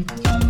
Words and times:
Et 0.00 0.49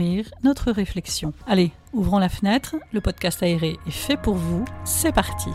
notre 0.43 0.71
réflexion. 0.71 1.33
Allez, 1.47 1.71
ouvrons 1.93 2.19
la 2.19 2.29
fenêtre, 2.29 2.75
le 2.91 3.01
podcast 3.01 3.43
aéré 3.43 3.77
est 3.87 3.91
fait 3.91 4.17
pour 4.17 4.35
vous, 4.35 4.65
c'est 4.83 5.11
parti. 5.11 5.49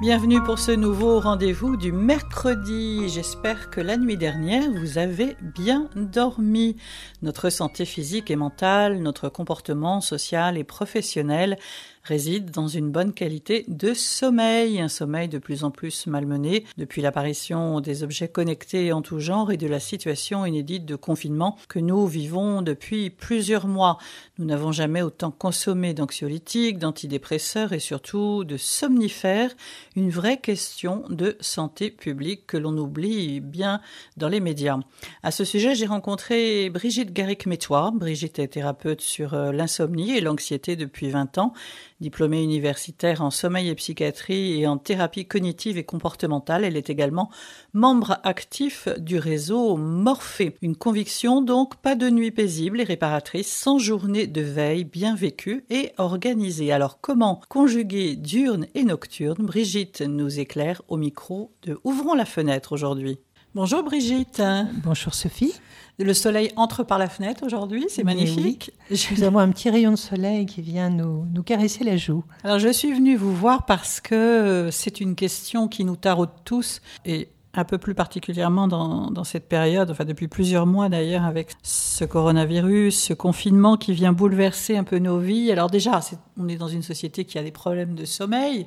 Bienvenue 0.00 0.42
pour 0.42 0.58
ce 0.58 0.72
nouveau 0.72 1.20
rendez-vous 1.20 1.76
du 1.76 1.92
mercredi. 1.92 3.08
J'espère 3.08 3.70
que 3.70 3.80
la 3.80 3.96
nuit 3.96 4.16
dernière, 4.16 4.70
vous 4.70 4.98
avez 4.98 5.36
bien 5.40 5.88
dormi. 5.94 6.76
Notre 7.22 7.48
santé 7.48 7.84
physique 7.84 8.30
et 8.30 8.36
mentale, 8.36 8.98
notre 8.98 9.28
comportement 9.28 10.00
social 10.00 10.58
et 10.58 10.64
professionnel 10.64 11.56
réside 12.04 12.50
dans 12.50 12.68
une 12.68 12.90
bonne 12.90 13.12
qualité 13.12 13.64
de 13.68 13.94
sommeil, 13.94 14.80
un 14.80 14.88
sommeil 14.88 15.28
de 15.28 15.38
plus 15.38 15.64
en 15.64 15.70
plus 15.70 16.06
malmené 16.06 16.64
depuis 16.76 17.02
l'apparition 17.02 17.80
des 17.80 18.02
objets 18.02 18.28
connectés 18.28 18.92
en 18.92 19.02
tout 19.02 19.20
genre 19.20 19.50
et 19.50 19.56
de 19.56 19.66
la 19.66 19.80
situation 19.80 20.44
inédite 20.44 20.84
de 20.84 20.96
confinement 20.96 21.56
que 21.68 21.78
nous 21.78 22.06
vivons 22.06 22.62
depuis 22.62 23.10
plusieurs 23.10 23.66
mois. 23.66 23.98
Nous 24.38 24.44
n'avons 24.44 24.72
jamais 24.72 25.02
autant 25.02 25.30
consommé 25.30 25.94
d'anxiolytiques, 25.94 26.78
d'antidépresseurs 26.78 27.72
et 27.72 27.78
surtout 27.78 28.44
de 28.44 28.56
somnifères, 28.56 29.54
une 29.96 30.10
vraie 30.10 30.38
question 30.38 31.04
de 31.08 31.36
santé 31.40 31.90
publique 31.90 32.46
que 32.46 32.56
l'on 32.56 32.76
oublie 32.76 33.40
bien 33.40 33.80
dans 34.16 34.28
les 34.28 34.40
médias. 34.40 34.78
À 35.22 35.30
ce 35.30 35.44
sujet, 35.44 35.74
j'ai 35.74 35.86
rencontré 35.86 36.68
Brigitte 36.68 37.12
Garrick-Métois. 37.12 37.92
Brigitte 37.94 38.38
est 38.38 38.48
thérapeute 38.48 39.00
sur 39.00 39.34
euh, 39.34 39.52
l'insomnie 39.52 40.16
et 40.16 40.20
l'anxiété 40.20 40.76
depuis 40.76 41.10
20 41.10 41.38
ans 41.38 41.54
diplômée 42.00 42.42
universitaire 42.42 43.22
en 43.22 43.30
sommeil 43.30 43.68
et 43.68 43.74
psychiatrie 43.74 44.60
et 44.60 44.66
en 44.66 44.78
thérapie 44.78 45.26
cognitive 45.26 45.78
et 45.78 45.84
comportementale. 45.84 46.64
Elle 46.64 46.76
est 46.76 46.90
également 46.90 47.30
membre 47.72 48.18
actif 48.22 48.88
du 48.98 49.18
réseau 49.18 49.76
Morphée. 49.76 50.56
Une 50.62 50.76
conviction 50.76 51.42
donc, 51.42 51.76
pas 51.76 51.94
de 51.94 52.10
nuit 52.10 52.30
paisible 52.30 52.80
et 52.80 52.84
réparatrice 52.84 53.52
sans 53.52 53.78
journée 53.78 54.26
de 54.26 54.40
veille 54.40 54.84
bien 54.84 55.14
vécue 55.14 55.64
et 55.70 55.92
organisée. 55.98 56.72
Alors 56.72 57.00
comment 57.00 57.40
conjuguer 57.48 58.16
diurne 58.16 58.66
et 58.74 58.84
nocturne? 58.84 59.44
Brigitte 59.44 60.00
nous 60.02 60.40
éclaire 60.40 60.82
au 60.88 60.96
micro 60.96 61.52
de 61.62 61.78
Ouvrons 61.84 62.14
la 62.14 62.24
fenêtre 62.24 62.72
aujourd'hui. 62.72 63.18
Bonjour 63.54 63.84
Brigitte. 63.84 64.42
Bonjour 64.82 65.14
Sophie. 65.14 65.54
Le 66.00 66.12
soleil 66.12 66.50
entre 66.56 66.82
par 66.82 66.98
la 66.98 67.08
fenêtre 67.08 67.46
aujourd'hui, 67.46 67.84
c'est 67.88 68.02
magnifique. 68.02 68.72
Nous 69.12 69.22
avons 69.22 69.38
un 69.38 69.48
petit 69.50 69.70
rayon 69.70 69.92
de 69.92 69.96
soleil 69.96 70.44
qui 70.44 70.60
vient 70.60 70.90
nous, 70.90 71.24
nous 71.32 71.44
caresser 71.44 71.84
la 71.84 71.96
joue. 71.96 72.24
Alors 72.42 72.58
je 72.58 72.70
suis 72.70 72.92
venue 72.92 73.14
vous 73.14 73.32
voir 73.32 73.64
parce 73.64 74.00
que 74.00 74.70
c'est 74.72 75.00
une 75.00 75.14
question 75.14 75.68
qui 75.68 75.84
nous 75.84 75.94
taraude 75.94 76.30
tous 76.44 76.80
et 77.04 77.28
un 77.56 77.64
peu 77.64 77.78
plus 77.78 77.94
particulièrement 77.94 78.66
dans, 78.66 79.10
dans, 79.12 79.24
cette 79.24 79.48
période, 79.48 79.90
enfin 79.90 80.04
depuis 80.04 80.26
plusieurs 80.26 80.66
mois 80.66 80.88
d'ailleurs, 80.88 81.24
avec 81.24 81.52
ce 81.62 82.04
coronavirus, 82.04 82.98
ce 82.98 83.14
confinement 83.14 83.76
qui 83.76 83.92
vient 83.92 84.12
bouleverser 84.12 84.76
un 84.76 84.84
peu 84.84 84.98
nos 84.98 85.18
vies. 85.18 85.52
Alors 85.52 85.70
déjà, 85.70 86.00
on 86.36 86.48
est 86.48 86.56
dans 86.56 86.68
une 86.68 86.82
société 86.82 87.24
qui 87.24 87.38
a 87.38 87.42
des 87.42 87.52
problèmes 87.52 87.94
de 87.94 88.04
sommeil. 88.04 88.66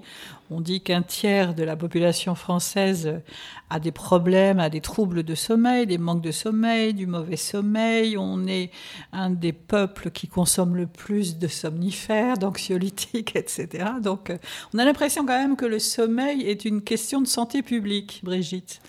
On 0.49 0.61
dit 0.61 0.79
qu'un 0.79 1.01
tiers 1.01 1.53
de 1.53 1.63
la 1.63 1.75
population 1.75 2.33
française 2.33 3.21
a 3.69 3.79
des 3.79 3.91
problèmes, 3.91 4.59
a 4.59 4.69
des 4.69 4.79
troubles 4.79 5.23
de 5.23 5.35
sommeil, 5.35 5.85
des 5.85 5.97
manques 5.97 6.21
de 6.21 6.31
sommeil, 6.31 6.93
du 6.93 7.05
mauvais 7.05 7.35
sommeil. 7.35 8.17
On 8.17 8.47
est 8.47 8.71
un 9.11 9.29
des 9.29 9.51
peuples 9.51 10.09
qui 10.09 10.27
consomme 10.27 10.77
le 10.77 10.87
plus 10.87 11.37
de 11.37 11.47
somnifères, 11.47 12.37
d'anxiolytiques, 12.37 13.35
etc. 13.35 13.89
Donc 14.01 14.31
on 14.73 14.79
a 14.79 14.85
l'impression 14.85 15.25
quand 15.25 15.37
même 15.37 15.57
que 15.57 15.65
le 15.65 15.79
sommeil 15.79 16.43
est 16.43 16.63
une 16.63 16.81
question 16.81 17.19
de 17.19 17.27
santé 17.27 17.61
publique, 17.61 18.21
Brigitte. 18.23 18.81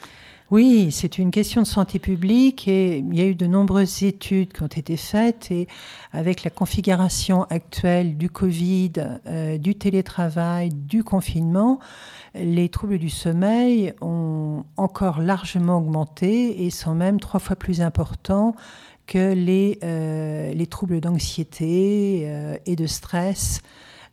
Oui, 0.51 0.89
c'est 0.93 1.19
une 1.19 1.31
question 1.31 1.61
de 1.61 1.67
santé 1.67 1.99
publique 1.99 2.69
et 2.69 2.99
il 2.99 3.15
y 3.15 3.21
a 3.21 3.27
eu 3.27 3.35
de 3.35 3.47
nombreuses 3.47 4.03
études 4.03 4.55
qui 4.55 4.63
ont 4.63 4.67
été 4.67 4.97
faites 4.97 5.51
et 5.51 5.69
avec 6.13 6.43
la 6.43 6.49
configuration 6.49 7.43
actuelle 7.51 8.17
du 8.17 8.31
Covid, 8.31 8.93
euh, 9.27 9.59
du 9.59 9.75
télétravail, 9.75 10.71
du 10.71 11.05
confinement, 11.05 11.81
les 12.35 12.71
troubles 12.71 12.99
du 12.99 13.11
sommeil 13.11 13.93
ont 14.01 14.65
encore 14.79 15.21
largement 15.21 15.77
augmenté 15.77 16.65
et 16.65 16.71
sont 16.71 16.95
même 16.95 17.21
trois 17.21 17.41
fois 17.41 17.57
plus 17.57 17.83
importants 17.83 18.55
que 19.07 19.35
les, 19.35 19.79
euh, 19.85 20.55
les 20.55 20.67
troubles 20.67 21.03
d'anxiété 21.03 22.23
euh, 22.25 22.57
et 22.65 22.75
de 22.75 22.87
stress 22.87 23.61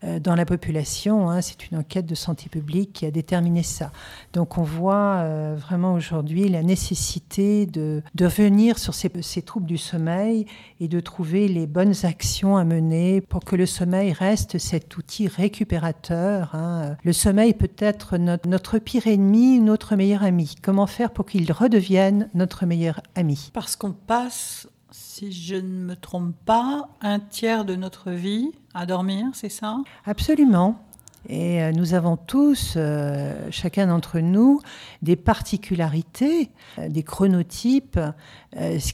dans 0.04 0.36
la 0.36 0.46
population. 0.46 1.30
Hein, 1.30 1.42
c'est 1.42 1.70
une 1.72 1.78
enquête 1.78 2.06
de 2.06 2.16
santé 2.16 2.50
publique 2.50 2.94
qui 2.94 3.06
a 3.06 3.12
déterminé 3.12 3.64
ça. 3.64 3.92
Donc 4.34 4.58
on 4.58 4.64
voit 4.64 5.18
euh, 5.18 5.56
vraiment 5.58 5.94
aujourd'hui 5.94 6.50
la 6.50 6.64
nécessité 6.64 7.66
de, 7.66 8.02
de 8.14 8.26
revenir 8.26 8.78
sur 8.78 8.94
ces, 8.94 9.10
troubles 9.42 9.66
du 9.66 9.78
sommeil 9.78 10.46
et 10.80 10.88
de 10.88 11.00
trouver 11.00 11.48
les 11.48 11.68
bonnes 11.68 11.94
actions 12.04 12.58
à 12.58 12.64
mener 12.64 13.22
pour 13.22 13.44
que 13.44 13.56
le 13.56 13.66
sommeil 13.66 14.12
reste 14.14 14.58
cet 14.58 14.98
outil 14.98 15.28
récupérateur. 15.28 16.54
Hein. 16.54 16.98
Le 17.04 17.14
sommeil 17.14 17.54
peut 17.54 17.72
être 17.78 18.18
notre 18.18 18.78
pire 18.80 19.08
ennemi, 19.08 19.60
notre 19.60 19.96
meilleur 19.96 20.24
ami. 20.24 20.56
Comment 20.62 20.88
faire 20.88 21.12
pour 21.12 21.26
qu'il 21.26 21.52
redevienne 21.52 22.30
notre 22.34 22.66
meilleur 22.66 23.02
ami? 23.16 23.50
Parce 23.54 23.76
qu'on 23.76 23.94
passe 23.94 24.68
si 24.96 25.32
je 25.32 25.56
ne 25.56 25.86
me 25.86 25.96
trompe 25.96 26.36
pas, 26.46 26.88
un 27.02 27.20
tiers 27.20 27.66
de 27.66 27.76
notre 27.76 28.12
vie 28.12 28.52
à 28.74 28.86
dormir, 28.86 29.28
c'est 29.34 29.50
ça? 29.50 29.78
Absolument. 30.06 30.80
Et 31.28 31.62
euh, 31.62 31.72
nous 31.72 31.94
avons 31.94 32.16
tous, 32.18 32.76
euh, 32.78 33.48
chacun 33.52 33.88
d'entre 33.88 34.20
nous, 34.20 34.62
des 35.02 35.16
particularités, 35.16 36.50
euh, 36.80 36.88
des 36.88 37.04
chronotypes, 37.04 38.00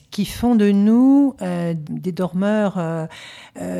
qui 0.10 0.26
font 0.26 0.56
de 0.56 0.72
nous 0.72 1.36
des 1.40 2.12
dormeurs 2.12 3.08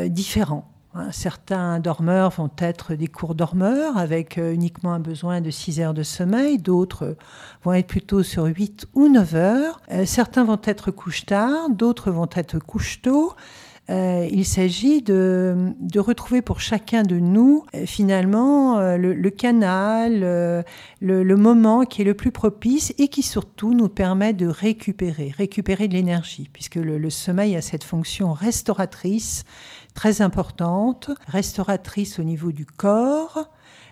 différents. 0.10 0.71
Hein, 0.94 1.08
certains 1.14 1.80
dormeurs 1.80 2.32
vont 2.32 2.50
être 2.58 2.96
des 2.96 3.08
courts 3.08 3.34
dormeurs 3.34 3.98
avec 3.98 4.38
euh, 4.38 4.52
uniquement 4.52 4.92
un 4.92 5.00
besoin 5.00 5.40
de 5.40 5.50
6 5.50 5.80
heures 5.80 5.94
de 5.94 6.04
sommeil, 6.04 6.58
d'autres 6.58 7.16
vont 7.64 7.72
être 7.72 7.88
plutôt 7.88 8.24
sur 8.24 8.44
8 8.44 8.88
ou 8.94 9.08
9 9.08 9.36
heures. 9.36 9.82
Euh, 9.92 10.06
certains 10.06 10.44
vont 10.44 10.60
être 10.66 10.92
couche 10.92 11.26
tard, 11.26 11.70
d'autres 11.70 12.12
vont 12.12 12.28
être 12.36 12.60
couche 12.60 13.02
tôt. 13.02 13.32
Euh, 13.90 14.28
il 14.32 14.46
s'agit 14.46 15.02
de, 15.02 15.74
retrouver 15.98 16.42
pour 16.42 16.60
chacun 16.60 17.04
de 17.04 17.16
nous 17.18 17.66
finalement 17.86 18.80
le, 18.96 19.30
canal, 19.30 20.64
le, 21.02 21.36
moment 21.36 21.84
qui 21.84 22.02
est 22.02 22.06
le 22.06 22.14
plus 22.14 22.32
propice 22.32 22.94
et 23.00 23.08
qui 23.08 23.24
surtout 23.24 23.74
nous 23.74 23.90
permet 23.90 24.34
de 24.34 24.48
récupérer, 24.48 25.34
récupérer 25.36 25.88
de 25.88 25.94
l'énergie, 25.94 26.50
puisque 26.54 26.76
le, 26.76 27.10
sommeil 27.10 27.56
a 27.56 27.62
cette 27.62 27.84
fonction 27.84 28.34
restauratrice 28.34 29.46
très 29.94 30.22
importante, 30.22 31.12
restauratrice 31.28 32.20
au 32.20 32.24
niveau 32.24 32.52
du 32.52 32.66
corps, 32.66 33.50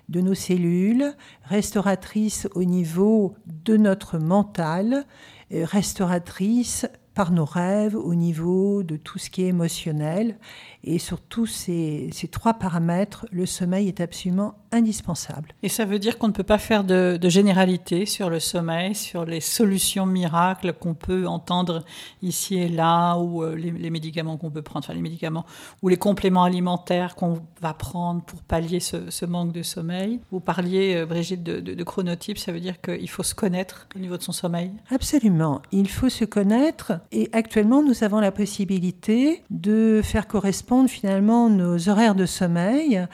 de 0.10 0.22
nos 0.22 0.34
cellules, 0.34 1.14
restauratrice 1.44 2.48
au 2.56 2.64
niveau 2.64 3.36
de 3.46 3.78
notre 3.78 4.18
mental, 4.18 5.06
restauratrice 5.52 6.88
par 7.14 7.32
nos 7.32 7.46
rêves 7.46 7.96
au 7.96 8.16
niveau 8.16 8.82
de 8.82 8.96
tout 8.96 9.20
ce 9.20 9.30
qui 9.30 9.44
est 9.44 9.48
émotionnel. 9.48 10.38
Et 10.84 11.00
sur 11.00 11.22
tous 11.22 11.48
ces, 11.48 12.10
ces 12.14 12.28
trois 12.28 12.54
paramètres, 12.54 13.26
le 13.32 13.46
sommeil 13.46 13.88
est 13.88 14.00
absolument 14.00 14.56
indispensable. 14.72 15.54
Et 15.64 15.70
ça 15.70 15.86
veut 15.86 16.00
dire 16.00 16.18
qu'on 16.18 16.28
ne 16.28 16.34
peut 16.34 16.44
pas 16.44 16.58
faire 16.58 16.84
de, 16.84 17.18
de 17.20 17.30
généralité 17.30 18.06
sur 18.06 18.30
le 18.30 18.40
sommeil, 18.40 18.96
sur 18.96 19.26
les 19.26 19.42
solutions 19.42 20.06
miracles 20.06 20.74
qu'on 20.74 20.94
peut 20.94 21.28
entendre 21.28 21.84
ici 22.22 22.58
et 22.58 22.70
là, 22.70 23.16
ou 23.18 23.44
euh, 23.44 23.56
les, 23.56 23.72
les, 23.72 23.90
médicaments 23.90 24.38
qu'on 24.38 24.50
peut 24.50 24.62
prendre, 24.62 24.86
enfin 24.86 24.94
les 24.94 25.02
médicaments, 25.02 25.46
ou 25.82 25.90
les 25.90 25.98
compléments 25.98 26.44
alimentaires 26.44 27.16
qu'on 27.16 27.42
va 27.62 27.74
prendre 27.74 28.22
pour 28.24 28.42
pallier 28.42 28.80
ce, 28.80 29.10
ce, 29.10 29.26
manque 29.26 29.52
de 29.52 29.64
sommeil. 29.64 30.20
Vous 30.32 30.40
parliez, 30.40 30.96
euh, 30.96 31.06
Brigitte, 31.06 31.44
de, 31.44 31.60
de, 31.60 31.74
de 31.74 31.84
chronotype, 31.84 32.38
ça 32.38 32.52
veut 32.52 32.60
dire 32.60 32.80
qu'il 32.82 33.10
faut 33.10 33.24
se 33.24 33.36
connaître 33.36 33.88
au 33.96 34.00
niveau 34.00 34.18
de 34.18 34.24
son 34.24 34.32
sommeil 34.32 34.72
Absolument, 34.92 35.62
il 35.72 35.90
faut 35.90 36.10
se 36.10 36.26
connaître, 36.26 36.94
et 37.12 37.30
actuellement 37.34 37.82
nous 37.82 38.04
avons 38.04 38.20
la 38.20 38.32
possibilité 38.32 39.44
de 39.50 40.02
faire 40.04 40.28
correspondre 40.28 40.90
finalement 40.90 41.50
nos 41.50 41.90
horaires 41.90 42.16
de 42.16 42.26
sommeil 42.26 43.08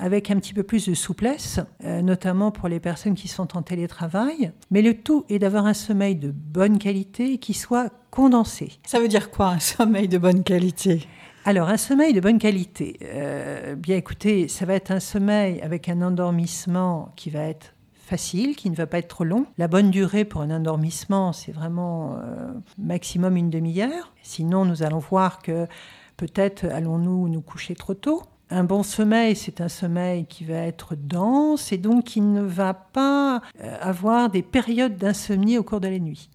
avec 0.00 0.30
un 0.30 0.36
petit 0.36 0.54
peu 0.54 0.62
plus 0.62 0.88
de 0.88 0.94
souplesse, 0.94 1.60
euh, 1.84 2.02
notamment 2.02 2.50
pour 2.50 2.68
les 2.68 2.80
personnes 2.80 3.14
qui 3.14 3.28
sont 3.28 3.56
en 3.56 3.62
télétravail. 3.62 4.52
Mais 4.70 4.82
le 4.82 4.94
tout 4.94 5.24
est 5.28 5.38
d'avoir 5.38 5.66
un 5.66 5.74
sommeil 5.74 6.16
de 6.16 6.30
bonne 6.30 6.78
qualité 6.78 7.38
qui 7.38 7.54
soit 7.54 7.92
condensé. 8.10 8.72
Ça 8.86 8.98
veut 8.98 9.08
dire 9.08 9.30
quoi 9.30 9.48
un 9.50 9.60
sommeil 9.60 10.08
de 10.08 10.18
bonne 10.18 10.42
qualité? 10.42 11.06
Alors, 11.44 11.68
un 11.68 11.76
sommeil 11.76 12.12
de 12.12 12.20
bonne 12.20 12.38
qualité, 12.38 12.98
euh, 13.02 13.74
bien 13.74 13.96
écoutez, 13.96 14.46
ça 14.48 14.66
va 14.66 14.74
être 14.74 14.90
un 14.90 15.00
sommeil 15.00 15.60
avec 15.62 15.88
un 15.88 16.02
endormissement 16.02 17.12
qui 17.16 17.30
va 17.30 17.44
être 17.44 17.74
facile, 17.94 18.56
qui 18.56 18.68
ne 18.68 18.74
va 18.74 18.86
pas 18.86 18.98
être 18.98 19.08
trop 19.08 19.24
long. 19.24 19.46
La 19.56 19.68
bonne 19.68 19.90
durée 19.90 20.24
pour 20.24 20.42
un 20.42 20.50
endormissement, 20.50 21.32
c'est 21.32 21.52
vraiment 21.52 22.16
euh, 22.16 22.52
maximum 22.76 23.36
une 23.36 23.50
demi-heure. 23.50 24.12
Sinon, 24.22 24.64
nous 24.64 24.82
allons 24.82 24.98
voir 24.98 25.40
que 25.40 25.66
peut-être 26.16 26.66
allons-nous 26.66 27.28
nous 27.28 27.40
coucher 27.40 27.74
trop 27.74 27.94
tôt. 27.94 28.22
Un 28.50 28.64
bon 28.64 28.82
sommeil, 28.82 29.36
c'est 29.36 29.60
un 29.60 29.68
sommeil 29.68 30.26
qui 30.26 30.44
va 30.44 30.56
être 30.56 30.96
dense 30.96 31.72
et 31.72 31.78
donc 31.78 32.04
qui 32.04 32.20
ne 32.20 32.42
va 32.42 32.74
pas 32.74 33.42
euh, 33.62 33.76
avoir 33.80 34.28
des 34.28 34.42
périodes 34.42 34.96
d'insomnie 34.96 35.56
au 35.56 35.62
cours 35.62 35.80
de 35.80 35.88
la 35.88 35.98
nuit. 35.98 36.30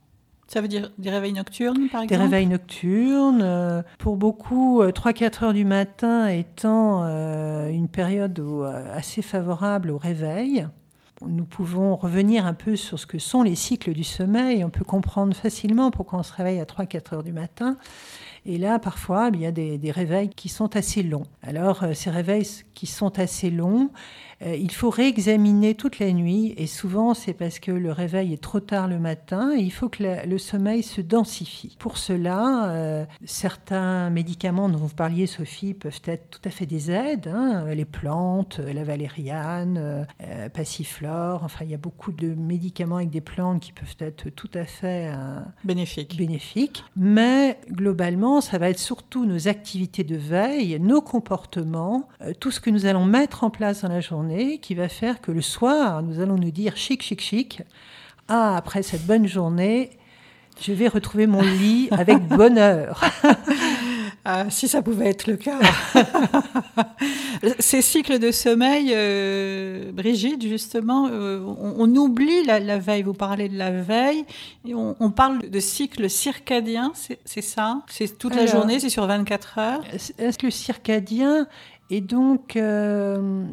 Ça 0.47 0.61
veut 0.61 0.67
dire 0.67 0.91
des 0.97 1.09
réveils 1.09 1.33
nocturnes, 1.33 1.89
par 1.91 2.03
exemple? 2.03 2.07
Des 2.07 2.17
réveils 2.17 2.47
nocturnes. 2.47 3.41
Euh, 3.41 3.81
pour 3.97 4.15
beaucoup, 4.15 4.83
3-4 4.83 5.43
heures 5.45 5.53
du 5.53 5.65
matin 5.65 6.27
étant 6.27 7.03
une 7.67 7.87
période 7.89 8.39
assez 8.93 9.21
favorable 9.21 9.89
au 9.89 9.97
réveil 9.97 10.67
nous 11.25 11.45
pouvons 11.45 11.95
revenir 11.95 12.45
un 12.45 12.53
peu 12.53 12.75
sur 12.75 12.99
ce 12.99 13.05
que 13.05 13.19
sont 13.19 13.43
les 13.43 13.55
cycles 13.55 13.93
du 13.93 14.03
sommeil. 14.03 14.63
On 14.63 14.69
peut 14.69 14.83
comprendre 14.83 15.35
facilement 15.35 15.91
pourquoi 15.91 16.19
on 16.19 16.23
se 16.23 16.33
réveille 16.33 16.59
à 16.59 16.65
3-4 16.65 17.15
heures 17.15 17.23
du 17.23 17.31
matin. 17.31 17.77
Et 18.47 18.59
là, 18.59 18.77
parfois, 18.77 19.31
il 19.33 19.41
y 19.41 19.45
a 19.47 19.51
des, 19.51 19.91
réveils 19.91 20.29
qui 20.29 20.49
sont 20.49 20.75
assez 20.75 21.01
longs. 21.01 21.25
Alors, 21.41 21.83
euh, 21.83 21.93
ces 21.93 22.11
réveils 22.11 22.47
qui 22.75 22.85
sont 22.85 23.17
assez 23.17 23.49
longs, 23.49 23.89
euh, 24.41 24.55
il 24.55 24.71
faut 24.71 24.89
réexaminer 24.89 25.75
toute 25.75 25.99
la 25.99 26.11
nuit 26.11 26.53
et 26.57 26.67
souvent 26.67 27.13
c'est 27.13 27.33
parce 27.33 27.59
que 27.59 27.71
le 27.71 27.91
réveil 27.91 28.33
est 28.33 28.41
trop 28.41 28.59
tard 28.59 28.87
le 28.87 28.99
matin 28.99 29.53
et 29.55 29.61
il 29.61 29.71
faut 29.71 29.89
que 29.89 30.25
le 30.25 30.37
sommeil 30.37 30.83
se 30.83 31.01
densifie. 31.01 31.75
Pour 31.79 31.97
cela, 31.97 32.69
euh, 32.69 33.05
certains 33.23 34.09
médicaments 34.09 34.69
dont 34.69 34.77
vous 34.77 34.89
parliez, 34.89 35.27
Sophie, 35.27 35.73
peuvent 35.73 36.01
être 36.05 36.29
tout 36.29 36.41
à 36.45 36.49
fait 36.49 36.65
des 36.65 36.91
aides. 36.91 37.31
Hein. 37.33 37.65
les 37.73 37.85
plantes, 37.85 38.59
la 38.59 38.83
valériane, 38.83 40.05
euh, 40.21 40.49
passiflore, 40.49 41.43
enfin 41.43 41.65
il 41.65 41.71
y 41.71 41.73
a 41.73 41.77
beaucoup 41.77 42.11
de 42.11 42.33
médicaments 42.33 42.97
avec 42.97 43.09
des 43.09 43.21
plantes 43.21 43.61
qui 43.61 43.71
peuvent 43.71 43.95
être 43.99 44.29
tout 44.29 44.49
à 44.53 44.65
fait 44.65 45.11
bénéfiques. 45.63 46.17
bénéfiques. 46.17 46.83
Mais 46.95 47.59
globalement, 47.71 48.41
ça 48.41 48.57
va 48.57 48.69
être 48.69 48.79
surtout 48.79 49.25
nos 49.25 49.47
activités 49.47 50.03
de 50.03 50.15
veille, 50.15 50.79
nos 50.79 51.01
comportements, 51.01 52.07
tout 52.39 52.51
ce 52.51 52.59
que 52.59 52.69
nous 52.69 52.85
allons 52.85 53.05
mettre 53.05 53.43
en 53.43 53.49
place 53.49 53.81
dans 53.81 53.89
la 53.89 54.01
journée 54.01 54.24
qui 54.61 54.75
va 54.75 54.89
faire 54.89 55.21
que 55.21 55.31
le 55.31 55.41
soir, 55.41 56.01
nous 56.01 56.19
allons 56.19 56.35
nous 56.35 56.51
dire 56.51 56.77
chic, 56.77 57.01
chic, 57.01 57.21
chic. 57.21 57.61
Ah, 58.27 58.55
après 58.57 58.83
cette 58.83 59.05
bonne 59.05 59.27
journée, 59.27 59.91
je 60.61 60.71
vais 60.73 60.87
retrouver 60.87 61.27
mon 61.27 61.41
lit 61.41 61.87
avec 61.91 62.27
bonheur. 62.27 63.01
Ah, 64.27 64.49
si 64.49 64.67
ça 64.67 64.81
pouvait 64.81 65.09
être 65.09 65.27
le 65.27 65.37
cas. 65.37 65.59
Ces 67.59 67.83
cycles 67.83 68.17
de 68.17 68.31
sommeil, 68.31 68.91
euh, 68.91 69.91
Brigitte, 69.91 70.41
justement, 70.41 71.07
euh, 71.11 71.45
on, 71.45 71.95
oublie 71.95 72.43
la, 72.43 72.79
veille. 72.79 73.03
Vous 73.03 73.13
parlez 73.13 73.49
de 73.49 73.57
la 73.57 73.69
veille, 73.69 74.25
et 74.67 74.73
on, 74.73 75.11
parle 75.11 75.47
de 75.47 75.59
cycle 75.59 76.09
circadien, 76.09 76.91
c'est 76.95 77.41
ça? 77.41 77.83
C'est 77.87 78.17
toute 78.17 78.33
la 78.33 78.47
journée, 78.47 78.79
c'est 78.79 78.89
sur 78.89 79.05
24 79.05 79.59
heures? 79.59 79.83
Est-ce 79.93 80.39
que 80.39 80.47
le 80.47 80.51
circadien 80.51 81.47
est 81.91 82.01
donc 82.01 82.55
euh, 82.55 83.45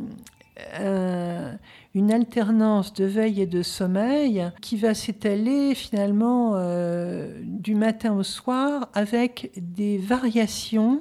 euh, 0.59 1.55
une 1.95 2.13
alternance 2.13 2.93
de 2.93 3.05
veille 3.05 3.41
et 3.41 3.47
de 3.47 3.63
sommeil 3.63 4.51
qui 4.61 4.77
va 4.77 4.95
s'étaler 4.95 5.75
finalement 5.75 6.53
euh, 6.55 7.41
du 7.43 7.75
matin 7.75 8.13
au 8.13 8.23
soir 8.23 8.89
avec 8.93 9.51
des 9.57 9.97
variations 9.99 11.01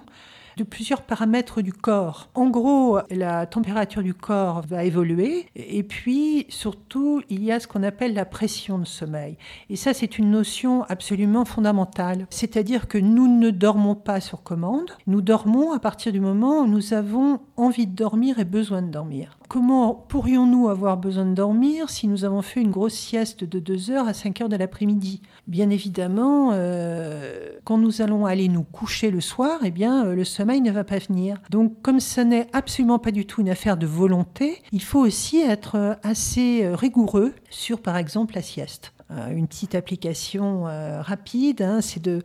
de 0.62 0.68
plusieurs 0.68 1.02
paramètres 1.02 1.62
du 1.62 1.74
corps. 1.74 2.30
En 2.36 2.50
gros, 2.50 3.00
la 3.10 3.48
température 3.48 4.04
du 4.04 4.14
corps 4.14 4.62
va 4.62 4.84
évoluer 4.84 5.48
et 5.56 5.82
puis 5.82 6.46
surtout, 6.50 7.22
il 7.30 7.44
y 7.44 7.52
a 7.52 7.60
ce 7.60 7.68
qu'on 7.68 7.82
appelle 7.82 8.14
la 8.14 8.26
pression 8.26 8.78
de 8.78 8.86
sommeil. 8.86 9.38
Et 9.70 9.76
ça, 9.76 9.94
c'est 9.94 10.20
une 10.20 10.30
notion 10.30 10.84
absolument 10.84 11.46
fondamentale. 11.46 12.28
C'est-à-dire 12.30 12.88
que 12.88 13.00
nous 13.00 13.28
ne 13.28 13.50
dormons 13.50 13.96
pas 13.96 14.22
sur 14.22 14.44
commande, 14.44 14.92
nous 15.08 15.22
dormons 15.22 15.72
à 15.72 15.80
partir 15.80 16.12
du 16.12 16.20
moment 16.20 16.60
où 16.60 16.68
nous 16.68 16.94
avons 16.94 17.40
envie 17.58 17.88
de 17.88 17.96
dormir 17.96 18.38
et 18.40 18.46
besoin 18.46 18.82
de 18.82 18.92
dormir. 18.92 19.38
Comment 19.48 19.94
pourrions-nous 19.94 20.70
avoir 20.70 20.98
besoin 20.98 21.26
de 21.26 21.34
dormir 21.34 21.90
si 21.90 22.08
nous 22.08 22.24
avons 22.24 22.42
fait 22.42 22.62
une 22.62 22.72
grosse 22.72 22.94
sieste 22.94 23.44
de 23.44 23.60
2 23.60 23.92
heures 23.92 24.08
à 24.08 24.14
5 24.14 24.42
heures 24.42 24.50
de 24.50 24.56
l'après-midi? 24.56 25.22
Bien 25.48 25.70
évidemment, 25.70 26.52
euh, 26.54 27.50
quand 27.66 27.78
nous 27.78 28.02
allons 28.02 28.26
aller 28.26 28.48
nous 28.48 28.64
coucher 28.64 29.12
le 29.12 29.22
soir, 29.22 29.60
eh 29.64 29.72
bien, 29.72 30.06
euh, 30.06 30.16
le 30.16 30.24
sommeil 30.24 30.51
ne 30.60 30.72
va 30.72 30.84
pas 30.84 30.98
venir. 30.98 31.38
Donc, 31.50 31.82
comme 31.82 32.00
ce 32.00 32.20
n'est 32.20 32.48
absolument 32.52 33.00
pas 33.00 33.12
du 33.12 33.26
tout 33.26 33.42
une 33.42 33.50
affaire 33.50 33.78
de 33.78 33.86
volonté, 33.86 34.62
il 34.72 34.84
faut 34.84 35.00
aussi 35.00 35.40
être 35.40 35.76
euh, 35.76 35.94
assez 36.04 36.70
rigoureux 36.74 37.34
sur, 37.50 37.82
par 37.82 37.96
exemple, 37.98 38.36
la 38.36 38.42
sieste 38.42 38.94
une 39.30 39.46
petite 39.46 39.76
application 39.76 40.64
rapide, 41.02 41.62
hein, 41.62 41.82
c'est 41.82 42.02
de, 42.02 42.22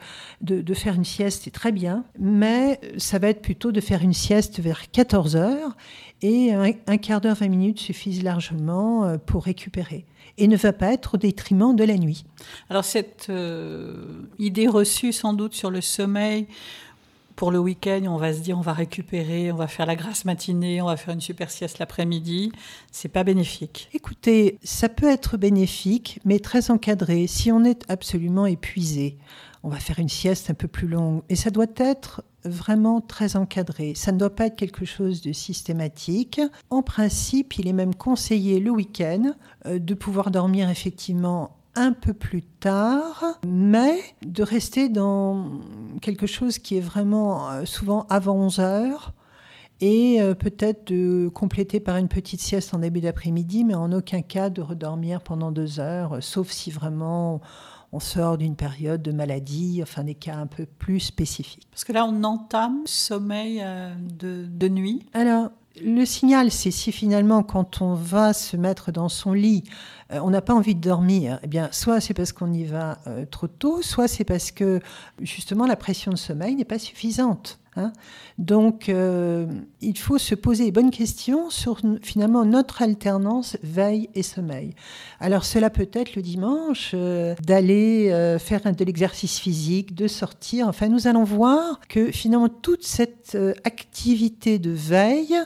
faire 0.73 0.94
une 0.94 1.05
sieste, 1.05 1.43
c'est 1.43 1.50
très 1.50 1.73
bien, 1.73 2.05
mais 2.17 2.81
ça 2.96 3.19
va 3.19 3.28
être 3.28 3.43
plutôt 3.43 3.73
de 3.73 3.81
faire 3.81 4.02
une 4.02 4.12
sieste 4.12 4.61
vers 4.61 4.88
14 4.93 5.34
heures 5.34 5.76
et 6.23 6.52
un, 6.55 6.96
quart 6.96 7.20
d'heure, 7.20 7.37
20 7.37 7.49
minutes 7.49 7.78
suffisent 7.78 8.23
largement 8.23 9.05
euh, 9.05 9.19
pour 9.19 9.44
récupérer 9.44 10.06
et 10.38 10.49
ne 10.49 10.56
va 10.56 10.73
pas 10.73 10.93
être 10.93 11.14
au 11.14 11.17
détriment 11.19 11.75
de 11.75 11.84
la 11.84 11.96
nuit. 11.96 12.25
Alors 12.69 12.84
cette 12.84 13.28
euh, 13.31 14.23
idée 14.38 14.67
reçue 14.67 15.12
sans 15.12 15.32
doute 15.32 15.55
sur 15.55 15.70
le 15.70 15.81
sommeil, 15.81 16.46
pour 17.37 17.53
le 17.53 17.59
week-end, 17.59 18.03
on 18.09 18.17
va 18.17 18.33
se 18.33 18.41
dire 18.41 18.59
on 18.59 18.62
va 18.62 18.73
récupérer, 18.73 19.53
on 19.53 19.56
va 19.56 19.69
faire 19.69 19.87
la 19.87 19.94
grasse 19.94 20.25
matinée, 20.25 20.81
on 20.81 20.87
va 20.87 20.97
faire 20.97 21.15
une 21.15 21.21
super 21.21 21.50
sieste 21.50 21.79
l'après-midi, 21.79 22.50
c'est 22.91 23.09
pas 23.09 23.25
bénéfique. 23.25 23.91
Écoutez, 23.93 24.59
ça 24.65 24.88
peut 24.88 25.09
être 25.09 25.37
bénéfique, 25.37 26.19
mais 26.25 26.38
très 26.38 26.71
encadré. 26.71 27.27
Si 27.27 27.53
on 27.53 27.62
est 27.62 27.85
absolument 27.91 28.47
épuisé, 28.47 29.19
on 29.62 29.69
va 29.69 29.79
faire 29.79 29.99
une 29.99 30.09
sieste 30.09 30.49
un 30.49 30.55
peu 30.55 30.69
plus 30.69 30.88
longue. 30.88 31.23
Et 31.29 31.37
ça 31.37 31.50
doit 31.50 31.67
être 31.77 32.23
vraiment 32.44 33.00
très 33.00 33.37
encadré. 33.37 33.94
Ça 33.94 34.12
ne 34.12 34.19
doit 34.19 34.35
pas 34.35 34.47
être 34.47 34.56
quelque 34.56 34.85
chose 34.85 35.21
de 35.21 35.33
systématique. 35.33 36.41
En 36.71 36.83
principe, 36.83 37.59
il 37.59 37.69
est 37.69 37.73
même 37.73 37.94
conseillé 37.94 38.61
le 38.61 38.71
week-end 38.71 39.35
euh, 39.67 39.79
de 39.79 39.94
pouvoir 39.94 40.31
dormir 40.31 40.71
effectivement 40.71 41.55
un 41.76 41.92
peu 41.92 42.12
plus 42.14 42.42
tard, 42.42 43.25
mais 43.47 44.00
de 44.23 44.42
rester 44.42 44.88
dans 44.88 45.61
quelque 46.00 46.26
chose 46.26 46.59
qui 46.59 46.76
est 46.76 46.80
vraiment 46.80 47.50
euh, 47.50 47.64
souvent 47.64 48.06
avant 48.09 48.35
11 48.35 48.59
heures 48.61 49.12
et 49.80 50.21
euh, 50.23 50.35
peut-être 50.35 50.87
de 50.87 51.28
compléter 51.33 51.80
par 51.80 51.97
une 51.97 52.09
petite 52.09 52.40
sieste 52.40 52.75
en 52.75 52.78
début 52.78 53.00
d'après-midi, 53.00 53.64
mais 53.64 53.75
en 53.75 53.92
aucun 53.92 54.23
cas 54.23 54.50
de 54.50 54.62
redormir 54.62 55.21
pendant 55.21 55.52
deux 55.52 55.80
heures, 55.80 56.23
sauf 56.23 56.50
si 56.50 56.71
vraiment 56.71 57.40
on 57.92 58.00
sort 58.00 58.38
d'une 58.38 58.56
période 58.56 59.02
de 59.02 59.12
maladie, 59.12 59.80
enfin 59.83 60.04
des 60.04 60.14
cas 60.14 60.37
un 60.37 60.47
peu 60.47 60.66
plus 60.66 61.00
spécifiques. 61.00 61.66
Parce 61.71 61.85
que 61.85 61.92
là, 61.92 62.04
on 62.04 62.25
entame 62.25 62.80
le 62.83 62.88
sommeil 62.88 63.61
euh, 63.62 63.95
de, 63.99 64.68
nuit. 64.68 65.06
Alors, 65.12 65.50
le 65.83 66.04
signal, 66.04 66.50
c'est 66.50 66.71
si 66.71 66.92
finalement, 66.92 67.42
quand 67.42 67.83
on 67.83 67.95
va 67.95 68.33
se 68.33 68.56
mettre 68.56 68.92
dans 68.92 69.09
son 69.09 69.33
lit, 69.33 69.64
euh, 70.12 70.21
on 70.23 70.30
n'a 70.30 70.40
pas 70.40 70.54
envie 70.54 70.75
de 70.75 70.80
dormir, 70.80 71.38
eh 71.42 71.47
bien, 71.47 71.68
soit 71.73 72.00
c'est 72.00 72.14
parce 72.14 72.33
qu'on 72.33 72.52
y 72.52 72.64
va 72.64 72.99
euh, 73.06 73.26
trop 73.26 73.49
tôt, 73.49 73.83
soit 73.83 74.09
c'est 74.09 74.25
parce 74.25 74.50
que 74.50 74.80
justement 75.21 75.66
la 75.66 75.76
pression 75.76 76.11
de 76.11 76.16
sommeil 76.16 76.54
n'est 76.54 76.64
pas 76.64 76.78
suffisante. 76.78 77.59
Hein. 77.76 77.92
Donc, 78.38 78.88
euh, 78.88 79.47
il 79.80 79.99
faut 79.99 80.18
se 80.18 80.35
poser 80.35 80.64
les 80.64 80.73
bonnes 80.73 80.90
questions 80.90 81.50
sur 81.50 81.80
finalement 82.02 82.45
notre 82.45 82.83
alternance 82.83 83.56
veille 83.62 84.09
et 84.14 84.23
sommeil. 84.23 84.75
Alors, 85.21 85.45
cela 85.45 85.71
peut 85.71 85.88
être 85.92 86.16
le 86.16 86.23
dimanche 86.23 86.92
euh, 86.95 87.35
d'aller 87.45 88.11
euh, 88.11 88.38
faire 88.38 88.61
de 88.61 88.85
l'exercice 88.85 89.38
physique, 89.38 89.95
de 89.95 90.09
sortir. 90.09 90.68
Enfin, 90.68 90.88
nous 90.88 91.06
allons 91.06 91.25
voir 91.25 91.80
que 91.88 92.11
finalement 92.11 92.49
toute 92.49 92.85
cette 92.85 93.37
activité 93.64 94.59
de 94.59 94.71
veille, 94.71 95.37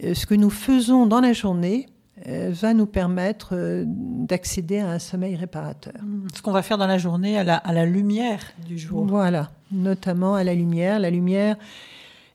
ce 0.00 0.26
que 0.26 0.34
nous 0.34 0.50
faisons 0.50 1.06
dans 1.06 1.20
la 1.20 1.32
journée, 1.32 1.86
va 2.50 2.74
nous 2.74 2.86
permettre 2.86 3.84
d'accéder 3.86 4.78
à 4.78 4.90
un 4.90 4.98
sommeil 4.98 5.36
réparateur. 5.36 5.94
Ce 6.34 6.42
qu'on 6.42 6.52
va 6.52 6.62
faire 6.62 6.78
dans 6.78 6.86
la 6.86 6.98
journée 6.98 7.38
à 7.38 7.44
la, 7.44 7.56
à 7.56 7.72
la 7.72 7.86
lumière 7.86 8.40
du 8.66 8.78
jour. 8.78 9.04
Voilà 9.06 9.50
notamment 9.72 10.34
à 10.34 10.44
la 10.44 10.54
lumière. 10.54 10.98
La 10.98 11.10
lumière 11.10 11.56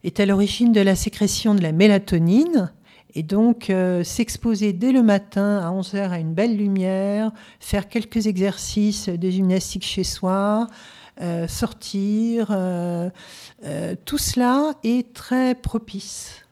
est 0.04 0.20
à 0.20 0.26
l'origine 0.26 0.72
de 0.72 0.82
la 0.82 0.96
sécrétion 0.96 1.56
de 1.56 1.62
la 1.62 1.72
mélatonine. 1.72 2.72
Et 3.14 3.24
donc, 3.24 3.70
euh, 3.70 4.04
s'exposer 4.04 4.74
dès 4.74 4.92
le 4.92 5.02
matin 5.02 5.60
à 5.60 5.72
11h 5.72 6.10
à 6.10 6.20
une 6.20 6.34
belle 6.34 6.58
lumière, 6.58 7.32
faire 7.60 7.88
quelques 7.88 8.28
exercices 8.28 9.08
de 9.08 9.30
gymnastique 9.30 9.86
chez 9.86 10.04
soi, 10.04 10.68
euh, 11.22 11.48
sortir, 11.48 12.48
euh, 12.52 13.10
tout 14.04 14.18
cela 14.18 14.74
est 14.84 15.14
très 15.14 15.56
propice. 15.56 16.45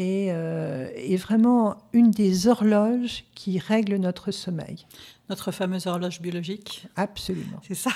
Est, 0.00 0.26
est 0.26 1.16
vraiment 1.16 1.76
une 1.92 2.10
des 2.10 2.48
horloges 2.48 3.24
qui 3.34 3.58
règle 3.58 3.96
notre 3.96 4.30
sommeil 4.30 4.86
notre 5.30 5.52
fameuse 5.52 5.86
horloge 5.86 6.20
biologique. 6.20 6.86
Absolument. 6.96 7.60
C'est 7.66 7.76
ça. 7.76 7.90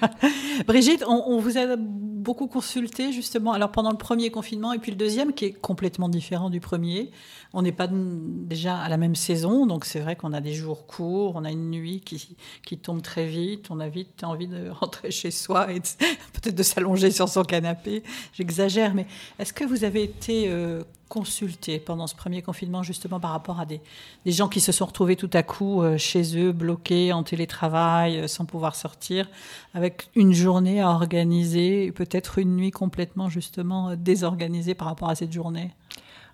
Brigitte, 0.66 1.04
on, 1.06 1.38
vous 1.38 1.58
a 1.58 1.76
beaucoup 1.76 2.46
consulté 2.46 3.12
justement, 3.12 3.52
alors 3.52 3.70
pendant 3.70 3.90
le 3.90 3.98
premier 3.98 4.30
confinement 4.30 4.72
et 4.72 4.78
puis 4.78 4.90
le 4.90 4.96
deuxième 4.96 5.34
qui 5.34 5.44
est 5.44 5.52
complètement 5.52 6.08
différent 6.08 6.48
du 6.48 6.60
premier. 6.60 7.10
On 7.52 7.60
n'est 7.60 7.72
pas 7.72 7.88
déjà 7.90 8.78
à 8.78 8.88
la 8.88 8.96
même 8.96 9.14
saison, 9.14 9.66
donc 9.66 9.84
c'est 9.84 10.00
vrai 10.00 10.16
qu'on 10.16 10.32
a 10.32 10.40
des 10.40 10.54
jours 10.54 10.86
courts, 10.86 11.34
on 11.36 11.44
a 11.44 11.50
une 11.50 11.70
nuit 11.70 12.00
qui, 12.00 12.36
qui 12.64 12.78
tombe 12.78 13.02
très 13.02 13.26
vite, 13.26 13.70
on 13.70 13.78
a 13.78 13.88
vite 13.88 14.24
envie 14.24 14.48
de 14.48 14.70
rentrer 14.80 15.10
chez 15.10 15.30
soi 15.30 15.70
et 15.70 15.80
peut-être 15.80 16.54
de 16.54 16.62
s'allonger 16.62 17.10
sur 17.10 17.28
son 17.28 17.42
canapé. 17.42 18.02
J'exagère, 18.32 18.94
mais 18.94 19.06
est-ce 19.38 19.52
que 19.52 19.64
vous 19.64 19.84
avez 19.84 20.02
été 20.04 20.48
euh, 20.48 20.82
consulté 21.12 21.78
pendant 21.78 22.06
ce 22.06 22.14
premier 22.14 22.40
confinement 22.40 22.82
justement 22.82 23.20
par 23.20 23.32
rapport 23.32 23.60
à 23.60 23.66
des, 23.66 23.82
gens 24.24 24.48
qui 24.48 24.60
se 24.60 24.72
sont 24.72 24.86
retrouvés 24.86 25.14
tout 25.14 25.28
à 25.34 25.42
coup 25.42 25.82
euh, 25.82 25.98
chez 25.98 26.38
eux, 26.38 26.52
bloqués 26.52 27.12
en 27.12 27.22
télétravail, 27.22 28.18
euh, 28.18 28.28
sans 28.28 28.46
pouvoir 28.46 28.74
sortir, 28.74 29.28
avec 29.74 30.08
une 30.16 30.32
journée 30.32 30.80
à 30.80 30.88
organiser, 30.88 31.92
peut-être 31.92 32.38
une 32.38 32.56
nuit 32.56 32.70
complètement 32.70 33.28
justement 33.28 33.90
euh, 33.90 33.94
désorganisée 33.94 34.74
par 34.74 34.88
rapport 34.88 35.10
à 35.10 35.14
cette 35.14 35.32
journée? 35.32 35.72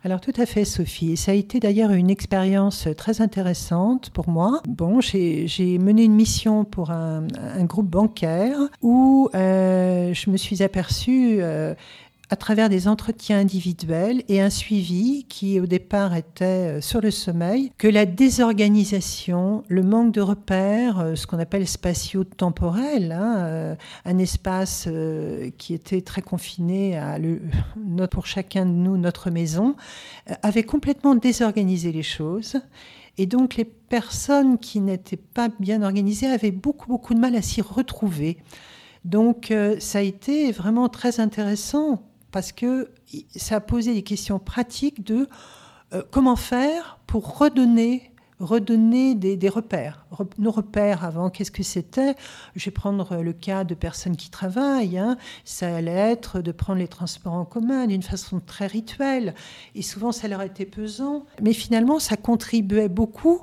Alors 0.04 0.20
tout 0.20 0.32
à 0.37 0.47
fait, 0.47 0.64
Sophie. 0.64 1.16
Ça 1.16 1.32
a 1.32 1.35
été 1.35 1.58
d'ailleurs 1.58 1.90
une 1.90 2.08
expérience 2.08 2.87
très 2.97 3.20
intéressante 3.20 4.11
pour 4.11 4.28
moi. 4.28 4.62
Bon, 4.68 5.00
j'ai 5.00 5.78
mené 5.80 6.04
une 6.04 6.14
mission 6.14 6.64
pour 6.64 6.92
un, 6.92 7.26
groupe 7.64 7.88
bancaire 7.88 8.61
où 8.80 9.28
je 9.35 10.30
me 10.30 10.37
suis 10.37 10.62
aperçue 10.62 11.42
à 12.30 12.37
travers 12.37 12.68
des 12.68 12.88
entretiens 12.88 13.38
individuels 13.38 14.23
et 14.28 14.40
un 14.40 14.50
suivi 14.50 15.25
qui 15.28 15.61
au 15.61 15.66
départ 15.66 16.14
était 16.14 16.44
euh, 16.44 16.80
sur 16.80 17.00
le 17.00 17.11
sommeil, 17.11 17.73
que 17.78 17.88
la 17.88 18.04
désorganisation, 18.04 19.64
le 19.68 19.82
manque 19.82 20.12
de 20.12 20.20
repères, 20.20 21.00
euh, 21.00 21.14
ce 21.14 21.26
qu'on 21.26 21.38
appelle 21.38 21.66
spatio-temporel, 21.66 23.12
hein, 23.12 23.37
euh, 23.38 23.75
un 24.04 24.18
espace 24.18 24.88
qui 25.56 25.75
était 25.75 26.02
très 26.02 26.23
confiné 26.23 26.99
à 26.99 27.18
pour 28.11 28.26
chacun 28.26 28.66
de 28.66 28.73
nous, 28.73 28.97
notre 28.97 29.30
maison, 29.30 29.75
avait 30.42 30.62
complètement 30.62 31.14
désorganisé 31.14 31.92
les 31.92 32.02
choses. 32.02 32.56
Et 33.16 33.26
donc 33.26 33.56
les 33.56 33.64
personnes 33.64 34.58
qui 34.58 34.80
n'étaient 34.80 35.16
pas 35.16 35.49
bien 35.61 35.82
organisées 35.82 36.26
avaient 36.26 36.50
beaucoup, 36.50 36.88
beaucoup 36.88 37.14
de 37.14 37.20
mal 37.20 37.35
à 37.35 37.42
s'y 37.42 37.61
retrouver. 37.61 38.38
Donc 39.04 39.52
ça 39.80 39.99
a 39.99 40.02
été 40.02 40.52
vraiment 40.52 40.88
très 40.88 41.20
intéressant 41.20 42.02
parce 42.38 42.52
que 42.52 42.88
ça 43.35 43.57
a 43.57 43.61
posé 43.61 43.95
des 43.95 44.04
questions 44.04 44.38
pratiques 44.38 45.04
de 45.04 45.28
euh, 45.92 46.04
comment 46.12 46.37
faire 46.37 47.00
pour 47.09 47.37
redonner 47.37 48.12
redonner 48.38 49.16
des, 49.16 49.49
repères. 49.49 50.07
nos 50.38 50.52
repères 50.52 51.04
avant, 51.04 51.30
qu'est-ce 51.30 51.50
que 51.50 51.64
c'était? 51.64 52.14
Je 52.54 52.66
vais 52.66 52.71
prendre 52.71 53.16
le 53.16 53.33
cas 53.33 53.64
de 53.64 53.75
personnes 53.75 54.14
qui 54.14 54.30
travaillent. 54.30 54.99
Hein. 54.99 55.16
Ça 55.45 55.75
allait 55.75 55.90
être 55.90 56.40
de 56.40 56.52
prendre 56.52 56.78
les 56.78 56.87
transports 56.87 57.33
en 57.33 57.45
commun 57.45 57.88
d'une 57.88 58.04
façon 58.04 58.38
très 58.38 58.68
rituelle. 58.68 59.35
Et 59.75 59.83
souvent, 59.83 60.12
ça 60.12 60.28
leur 60.28 60.42
était 60.42 60.64
pesant. 60.64 61.25
Mais 61.42 61.52
finalement, 61.52 61.99
ça 61.99 62.16
contribuait 62.16 62.88
beaucoup 62.88 63.42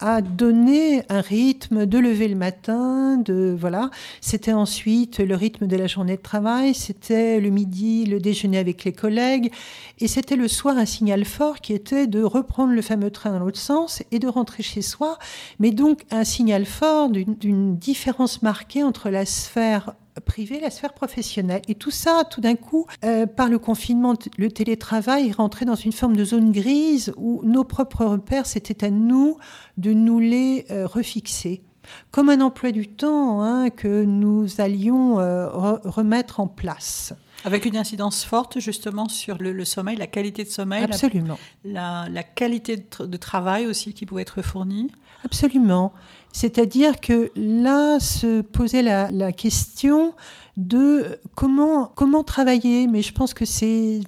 à 0.00 0.22
donner 0.22 1.02
un 1.08 1.20
rythme 1.20 1.86
de 1.86 1.98
lever 1.98 2.28
le 2.28 2.34
matin, 2.34 3.16
de 3.18 3.56
voilà. 3.58 3.90
C'était 4.20 4.52
ensuite 4.52 5.18
le 5.18 5.34
rythme 5.34 5.66
de 5.66 5.76
la 5.76 5.86
journée 5.86 6.16
de 6.16 6.22
travail, 6.22 6.74
c'était 6.74 7.38
le 7.38 7.50
midi, 7.50 8.06
le 8.06 8.18
déjeuner 8.18 8.58
avec 8.58 8.84
les 8.84 8.92
collègues, 8.92 9.52
et 9.98 10.08
c'était 10.08 10.36
le 10.36 10.48
soir 10.48 10.76
un 10.78 10.86
signal 10.86 11.24
fort 11.24 11.60
qui 11.60 11.72
était 11.74 12.06
de 12.06 12.22
reprendre 12.22 12.72
le 12.72 12.82
fameux 12.82 13.10
train 13.10 13.32
dans 13.32 13.38
l'autre 13.38 13.58
sens 13.58 14.02
et 14.10 14.18
de 14.18 14.28
rentrer 14.28 14.62
chez 14.62 14.82
soi, 14.82 15.18
mais 15.58 15.70
donc 15.70 16.02
un 16.10 16.24
signal 16.24 16.64
fort 16.64 17.10
d'une 17.10 17.76
différence 17.76 18.42
marquée 18.42 18.82
entre 18.82 19.10
la 19.10 19.26
sphère 19.26 19.94
privée, 20.24 20.60
la 20.60 20.70
sphère 20.70 20.92
professionnelle. 20.92 21.62
Et 21.68 21.74
tout 21.74 21.90
ça, 21.90 22.24
tout 22.28 22.40
d'un 22.40 22.56
coup, 22.56 22.86
euh, 23.04 23.26
par 23.26 23.48
le 23.48 23.58
confinement, 23.58 24.14
le 24.36 24.50
télétravail 24.50 25.28
est 25.28 25.32
rentré 25.32 25.64
dans 25.64 25.74
une 25.74 25.92
forme 25.92 26.16
de 26.16 26.24
zone 26.24 26.52
grise 26.52 27.12
où 27.16 27.40
nos 27.44 27.64
propres 27.64 28.04
repères, 28.04 28.46
c'était 28.46 28.84
à 28.84 28.90
nous 28.90 29.38
de 29.76 29.92
nous 29.92 30.18
les 30.18 30.66
euh, 30.70 30.86
refixer. 30.86 31.62
Comme 32.10 32.28
un 32.28 32.40
emploi 32.40 32.72
du 32.72 32.88
temps 32.88 33.42
hein, 33.42 33.70
que 33.70 34.04
nous 34.04 34.60
allions 34.60 35.18
euh, 35.18 35.48
remettre 35.48 36.40
en 36.40 36.46
place. 36.46 37.14
Avec 37.44 37.64
une 37.64 37.76
incidence 37.76 38.22
forte 38.22 38.60
justement 38.60 39.08
sur 39.08 39.38
le, 39.38 39.64
sommeil, 39.64 39.96
la 39.96 40.06
qualité 40.06 40.44
de 40.44 40.50
sommeil. 40.50 40.84
Absolument. 40.84 41.38
La, 41.64 42.06
la 42.10 42.22
qualité 42.22 42.76
de, 42.76 43.06
de, 43.06 43.16
travail 43.16 43.66
aussi 43.66 43.94
qui 43.94 44.04
pouvait 44.04 44.22
être 44.22 44.42
fournie. 44.42 44.90
Absolument. 45.24 45.92
C'est-à-dire 46.32 47.00
que 47.00 47.30
là 47.36 47.98
se 48.00 48.40
posait 48.40 48.82
la, 48.82 49.32
question 49.32 50.14
de 50.56 51.18
comment, 51.34 51.90
comment 51.94 52.22
travailler. 52.22 52.86
Mais 52.86 53.02
je 53.02 53.12
pense 53.12 53.34
que 53.34 53.44
c'est 53.44 54.00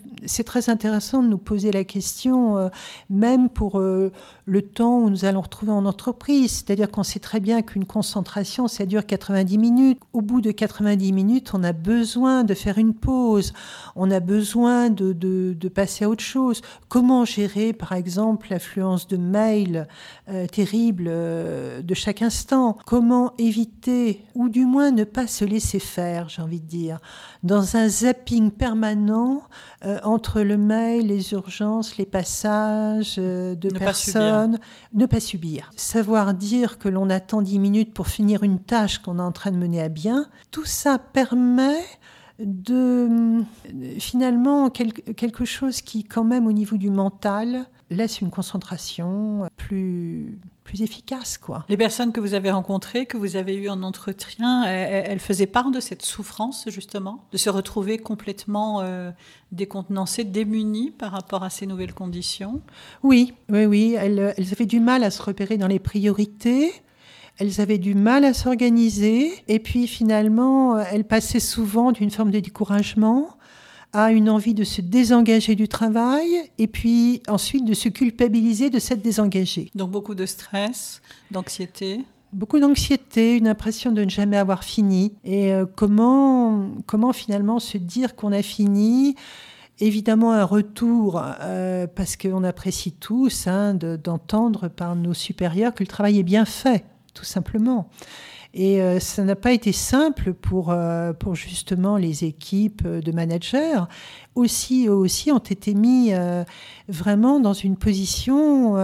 très 0.45 0.71
intéressant 0.71 1.23
de 1.23 1.29
nous 1.29 1.39
poser 1.39 1.73
la 1.73 1.85
question, 1.85 2.57
euh, 2.57 2.69
même 3.11 3.49
pour 3.49 3.79
euh, 3.79 4.13
le 4.47 4.63
temps 4.63 4.99
où 5.01 5.11
nous 5.11 5.25
allons 5.25 5.41
retrouver 5.41 5.73
en 5.73 5.85
entreprise. 5.85 6.53
C'est-à-dire 6.53 6.91
qu'on 6.91 7.03
sait 7.03 7.19
très 7.19 7.41
bien 7.41 7.63
qu'une 7.63 7.85
concentration, 7.85 8.69
ça 8.69 8.87
dure 8.87 9.07
90 9.07 9.59
minutes. 9.59 9.99
Au 10.13 10.21
bout 10.21 10.41
de 10.41 10.51
90 10.51 11.13
minutes, 11.13 11.53
on 11.55 11.63
a 11.65 11.73
besoin 11.73 12.45
de 12.45 12.55
faire 12.55 12.79
une 12.79 12.95
pause. 12.95 13.53
On 13.97 14.11
a 14.11 14.21
besoin 14.21 14.91
de, 14.91 15.13
passer 15.75 16.05
à 16.05 16.09
autre 16.09 16.25
chose. 16.25 16.61
Comment 16.89 17.25
gérer, 17.25 17.73
par 17.73 17.93
exemple, 17.93 18.49
l'affluence 18.51 19.07
de 19.09 19.17
mails 19.17 19.89
euh, 20.29 20.47
terribles 20.47 21.05
de 21.05 21.95
chaque 21.95 22.23
instant? 22.23 22.77
Comment 22.87 23.33
éviter, 23.39 24.25
ou 24.35 24.49
du 24.49 24.67
moins 24.67 24.91
ne 24.91 25.05
pas 25.05 25.27
se 25.27 25.45
laisser 25.45 25.79
faire, 25.79 26.29
j'ai 26.29 26.43
envie 26.43 26.61
de 26.61 26.67
dire, 26.67 26.99
dans 27.43 27.77
un 27.77 27.89
zapping 27.89 28.51
permanent 28.51 29.43
entre 30.13 30.43
le 30.43 30.57
mail, 30.57 31.07
les 31.07 31.33
urgences, 31.33 31.97
les 31.97 32.07
passages 32.07 33.17
euh, 33.19 33.55
de 33.55 33.69
personnes. 33.71 34.59
ne 34.93 35.07
pas 35.07 35.21
subir. 35.21 35.71
Savoir 35.77 36.35
dire 36.35 36.79
que 36.79 36.89
l'on 36.89 37.11
attend 37.11 37.43
10 37.43 37.59
minutes 37.59 37.95
pour 37.95 38.09
finir 38.09 38.43
une 38.43 38.59
tâche 38.59 38.99
qu'on 38.99 39.19
est 39.19 39.23
en 39.23 39.33
train 39.33 39.51
de 39.51 39.57
mener 39.57 39.81
à 39.81 39.89
bien, 39.89 40.27
tout 40.51 40.65
ça 40.65 40.99
permet 40.99 41.81
de 42.39 43.43
finalement 43.99 44.71
quelque 44.71 45.45
chose 45.45 45.81
qui 45.81 46.05
quand 46.05 46.25
même 46.25 46.47
au 46.47 46.53
niveau 46.53 46.77
du 46.77 46.91
mental 46.91 47.67
laisse 47.91 48.21
une 48.21 48.31
concentration 48.31 49.49
plus 49.57 50.39
plus 50.73 50.81
efficace 50.81 51.37
quoi. 51.37 51.67
Les 51.69 51.77
personnes 51.77 52.13
que 52.13 52.21
vous 52.21 52.33
avez 52.33 52.51
rencontrées, 52.51 53.05
que 53.05 53.19
vous 53.19 53.37
avez 53.37 53.55
eues 53.57 53.69
en 53.69 53.83
entretien, 53.83 54.65
elles, 54.65 55.19
faisaient 55.19 55.47
part 55.47 55.71
de 55.71 55.81
cette 55.81 56.01
souffrance 56.01 56.65
justement, 56.69 57.27
de 57.31 57.37
se 57.37 57.51
retrouver 57.51 57.99
complètement 57.99 58.81
euh, 58.81 59.11
décontenancées, 59.51 60.25
démunies 60.25 60.91
par 60.91 61.13
rapport 61.13 61.43
à 61.43 61.51
ces 61.51 61.67
nouvelles 61.67 61.93
conditions? 61.93 62.63
Oui, 63.03 63.35
oui, 63.51 63.67
oui, 63.67 63.97
elles, 63.99 64.33
elles 64.39 64.53
avaient 64.53 64.65
du 64.65 64.81
mal 64.81 65.05
à 65.05 65.11
se 65.11 65.23
repérer 65.23 65.59
dans 65.59 65.67
les 65.67 65.79
priorités. 65.79 66.73
Elles 67.37 67.61
avaient 67.61 67.77
du 67.77 67.95
mal 67.95 68.25
à 68.25 68.33
s'organiser 68.33 69.45
et 69.49 69.59
puis 69.59 69.87
finalement, 69.87 70.79
elles 70.79 71.05
passaient 71.05 71.41
souvent 71.41 71.93
d'une 71.93 72.11
forme 72.11 72.31
de 72.31 72.41
découragement 72.41 73.37
à 73.93 74.13
une 74.13 74.31
envie 74.31 74.55
de 74.55 74.65
se 74.65 74.81
désengager 74.81 75.55
du 75.55 75.69
travail 75.69 76.27
et 76.59 76.67
puis 76.67 77.23
ensuite 77.29 77.65
de 77.65 77.75
se 77.75 77.89
culpabiliser 77.89 78.71
de 78.71 78.79
s'être 78.79 79.03
désengagé. 79.03 79.71
Donc 79.75 79.91
beaucoup 79.91 80.15
de 80.15 80.27
stress, 80.27 81.03
d'anxiété 81.31 82.05
Beaucoup 82.33 82.61
d'anxiété, 82.61 83.37
une 83.37 83.47
impression 83.47 83.93
de 83.93 84.05
ne 84.05 84.09
jamais 84.09 84.39
avoir 84.39 84.65
fini. 84.65 85.13
Et 85.23 85.53
euh, 85.53 85.67
comment, 85.67 86.71
comment 86.87 87.13
finalement 87.13 87.59
se 87.59 87.77
dire 87.77 88.17
qu'on 88.17 88.33
a 88.33 88.41
fini? 88.41 89.17
Évidemment 89.81 90.33
un 90.33 90.45
retour, 90.45 91.23
euh, 91.43 91.87
parce 91.87 92.17
qu'on 92.17 92.43
apprécie 92.43 92.93
tous 92.93 93.47
hein, 93.47 93.75
d'entendre 93.75 94.69
par 94.69 94.97
nos 94.97 95.13
supérieurs 95.13 95.75
que 95.75 95.83
le 95.83 95.89
travail 95.89 96.19
est 96.21 96.23
bien 96.23 96.47
fait, 96.47 96.87
tout 97.13 97.25
simplement. 97.25 97.91
Et 98.55 98.83
euh, 98.83 99.01
ça 99.01 99.25
n'a 99.25 99.37
pas 99.37 99.53
été 99.53 99.73
simple 99.73 100.35
pour, 100.35 100.71
euh, 100.71 101.13
pour 101.13 101.35
justement 101.35 101.97
les 101.97 102.25
équipes 102.25 102.87
de 102.87 103.13
managers. 103.13 103.81
Aussi, 104.35 104.89
aussi 104.89 105.33
ont 105.33 105.39
été 105.39 105.75
mis 105.75 106.13
euh, 106.13 106.45
vraiment 106.89 107.41
dans 107.41 107.55
une 107.55 107.77
position 107.77 108.75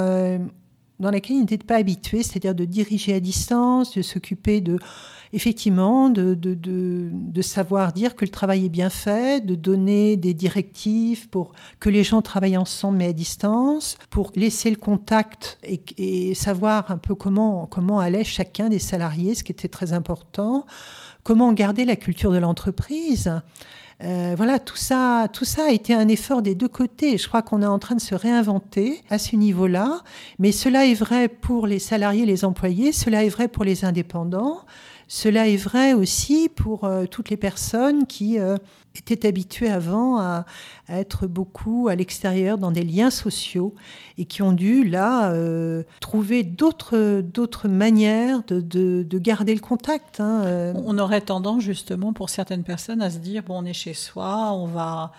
dans 1.00 1.10
laquelle 1.12 1.36
ils 1.36 1.40
n'étaient 1.40 1.58
pas 1.58 1.76
habitués, 1.76 2.22
c'est-à-dire 2.22 2.54
de 2.54 2.64
diriger 2.64 3.14
à 3.14 3.20
distance, 3.20 3.96
de 3.96 4.02
s'occuper 4.02 4.60
de 4.60 4.78
effectivement, 5.32 6.10
de, 6.10 6.34
de, 6.34 6.54
de, 6.54 7.42
savoir 7.42 7.92
dire 7.92 8.16
que 8.16 8.24
le 8.24 8.30
travail 8.30 8.66
est 8.66 8.70
bien 8.70 8.90
fait, 8.90 9.44
de 9.44 9.54
donner 9.54 10.16
des 10.16 10.34
directives 10.34 11.28
pour 11.28 11.52
que 11.80 11.88
les 11.88 12.04
gens 12.04 12.22
travaillent 12.22 12.56
ensemble 12.56 12.98
mais 12.98 13.08
à 13.08 13.12
distance, 13.12 13.96
pour 14.10 14.32
laisser 14.34 14.70
le 14.70 14.76
contact 14.76 15.58
et, 15.62 16.34
savoir 16.34 16.90
un 16.90 16.98
peu 16.98 17.14
comment, 17.14 17.66
comment 17.66 18.00
allait 18.00 18.24
chacun 18.24 18.68
des 18.68 18.78
salariés, 18.78 19.34
ce 19.34 19.44
qui 19.44 19.52
était 19.52 19.68
très 19.68 19.92
important, 19.92 20.66
comment 21.22 21.52
garder 21.52 21.84
la 21.84 21.96
culture 21.96 22.32
de 22.32 22.38
l'entreprise. 22.38 23.30
Euh, 24.04 24.34
voilà, 24.36 24.60
tout 24.60 24.76
ça, 24.76 25.26
tout 25.32 25.44
ça 25.44 25.64
a 25.66 25.70
été 25.70 25.92
un 25.92 26.06
effort 26.06 26.40
des 26.40 26.54
deux 26.54 26.68
côtés. 26.68 27.18
Je 27.18 27.26
crois 27.26 27.42
qu'on 27.42 27.62
est 27.62 27.66
en 27.66 27.80
train 27.80 27.96
de 27.96 28.00
se 28.00 28.14
réinventer 28.14 29.02
à 29.10 29.18
ce 29.18 29.34
niveau-là. 29.34 30.02
Mais 30.38 30.52
cela 30.52 30.86
est 30.86 30.94
vrai 30.94 31.28
pour 31.28 31.66
les 31.66 31.80
salariés, 31.80 32.24
les 32.24 32.44
employés, 32.44 32.92
cela 32.92 33.24
est 33.24 33.28
vrai 33.28 33.48
pour 33.48 33.64
les 33.64 33.84
indépendants. 33.84 34.60
Cela 35.08 35.48
est 35.48 35.56
vrai 35.56 35.94
aussi 35.94 36.50
pour 36.54 36.84
euh, 36.84 37.06
toutes 37.06 37.30
les 37.30 37.38
personnes 37.38 38.06
qui 38.06 38.38
euh, 38.38 38.58
étaient 38.94 39.26
habituées 39.26 39.70
avant 39.70 40.20
à, 40.20 40.44
être 40.90 41.26
beaucoup 41.26 41.88
à 41.88 41.94
l'extérieur 41.94 42.58
dans 42.58 42.70
des 42.70 42.84
liens 42.84 43.08
sociaux 43.08 43.74
et 44.18 44.26
qui 44.26 44.42
ont 44.42 44.52
dû 44.52 44.84
là 44.84 45.32
euh, 45.32 45.82
trouver 46.00 46.42
d'autres 46.42 47.22
d'autres 47.22 47.68
manières 47.68 48.42
de, 48.48 48.60
de, 48.60 49.18
garder 49.18 49.54
le 49.54 49.60
contact. 49.60 50.20
Hein, 50.20 50.74
on 50.74 50.98
aurait 50.98 51.22
tendance 51.22 51.62
justement 51.62 52.12
pour 52.12 52.28
certaines 52.28 52.64
personnes 52.64 53.00
à 53.00 53.10
se 53.10 53.18
dire 53.18 53.42
bon 53.44 53.62
on 53.62 53.64
est 53.64 53.72
chez 53.72 53.94
soi, 53.94 54.52
on 54.52 54.66
va 54.66 55.12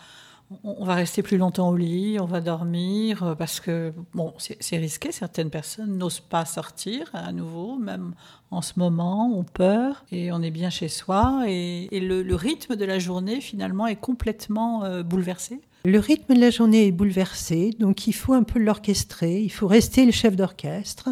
on 0.63 0.84
va 0.84 0.96
rester 0.96 1.22
plus 1.22 1.38
longtemps 1.38 1.70
au 1.70 1.75
lit, 1.75 2.18
on 2.20 2.25
va 2.25 2.41
dormir, 2.41 3.24
euh, 3.24 3.36
parce 3.36 3.60
que 3.60 3.94
bon, 4.13 4.34
c'est 4.38 4.77
risqué. 4.77 5.12
Certaines 5.12 5.51
personnes 5.51 5.98
n'osent 5.98 6.20
pas 6.20 6.46
sortir 6.46 7.10
à 7.13 7.32
nouveau, 7.32 7.77
même 7.77 8.13
en 8.50 8.62
ce 8.62 8.74
moment, 8.77 9.32
ont 9.32 9.44
peur 9.44 10.03
et 10.12 10.32
on 10.32 10.41
est 10.41 10.51
bien 10.51 10.70
chez 10.70 10.88
soi. 10.88 11.44
Et, 11.48 11.88
le, 11.91 12.36
rythme 12.36 12.75
de 12.75 12.86
la 12.86 12.98
journée, 12.98 13.41
finalement, 13.41 13.86
est 13.86 13.96
complètement 13.96 14.84
euh, 14.84 15.03
bouleversé. 15.03 15.62
Le 15.86 16.00
rythme 16.00 16.34
de 16.34 16.41
la 16.41 16.50
journée 16.50 16.88
est 16.88 16.91
bouleversé, 16.91 17.72
donc 17.79 18.08
il 18.08 18.13
faut 18.13 18.34
un 18.34 18.44
peu 18.44 18.60
l'orchestrer, 18.60 19.41
il 19.41 19.50
faut 19.51 19.68
rester 19.68 20.06
le 20.06 20.12
chef 20.12 20.36
d'orchestre. 20.36 21.10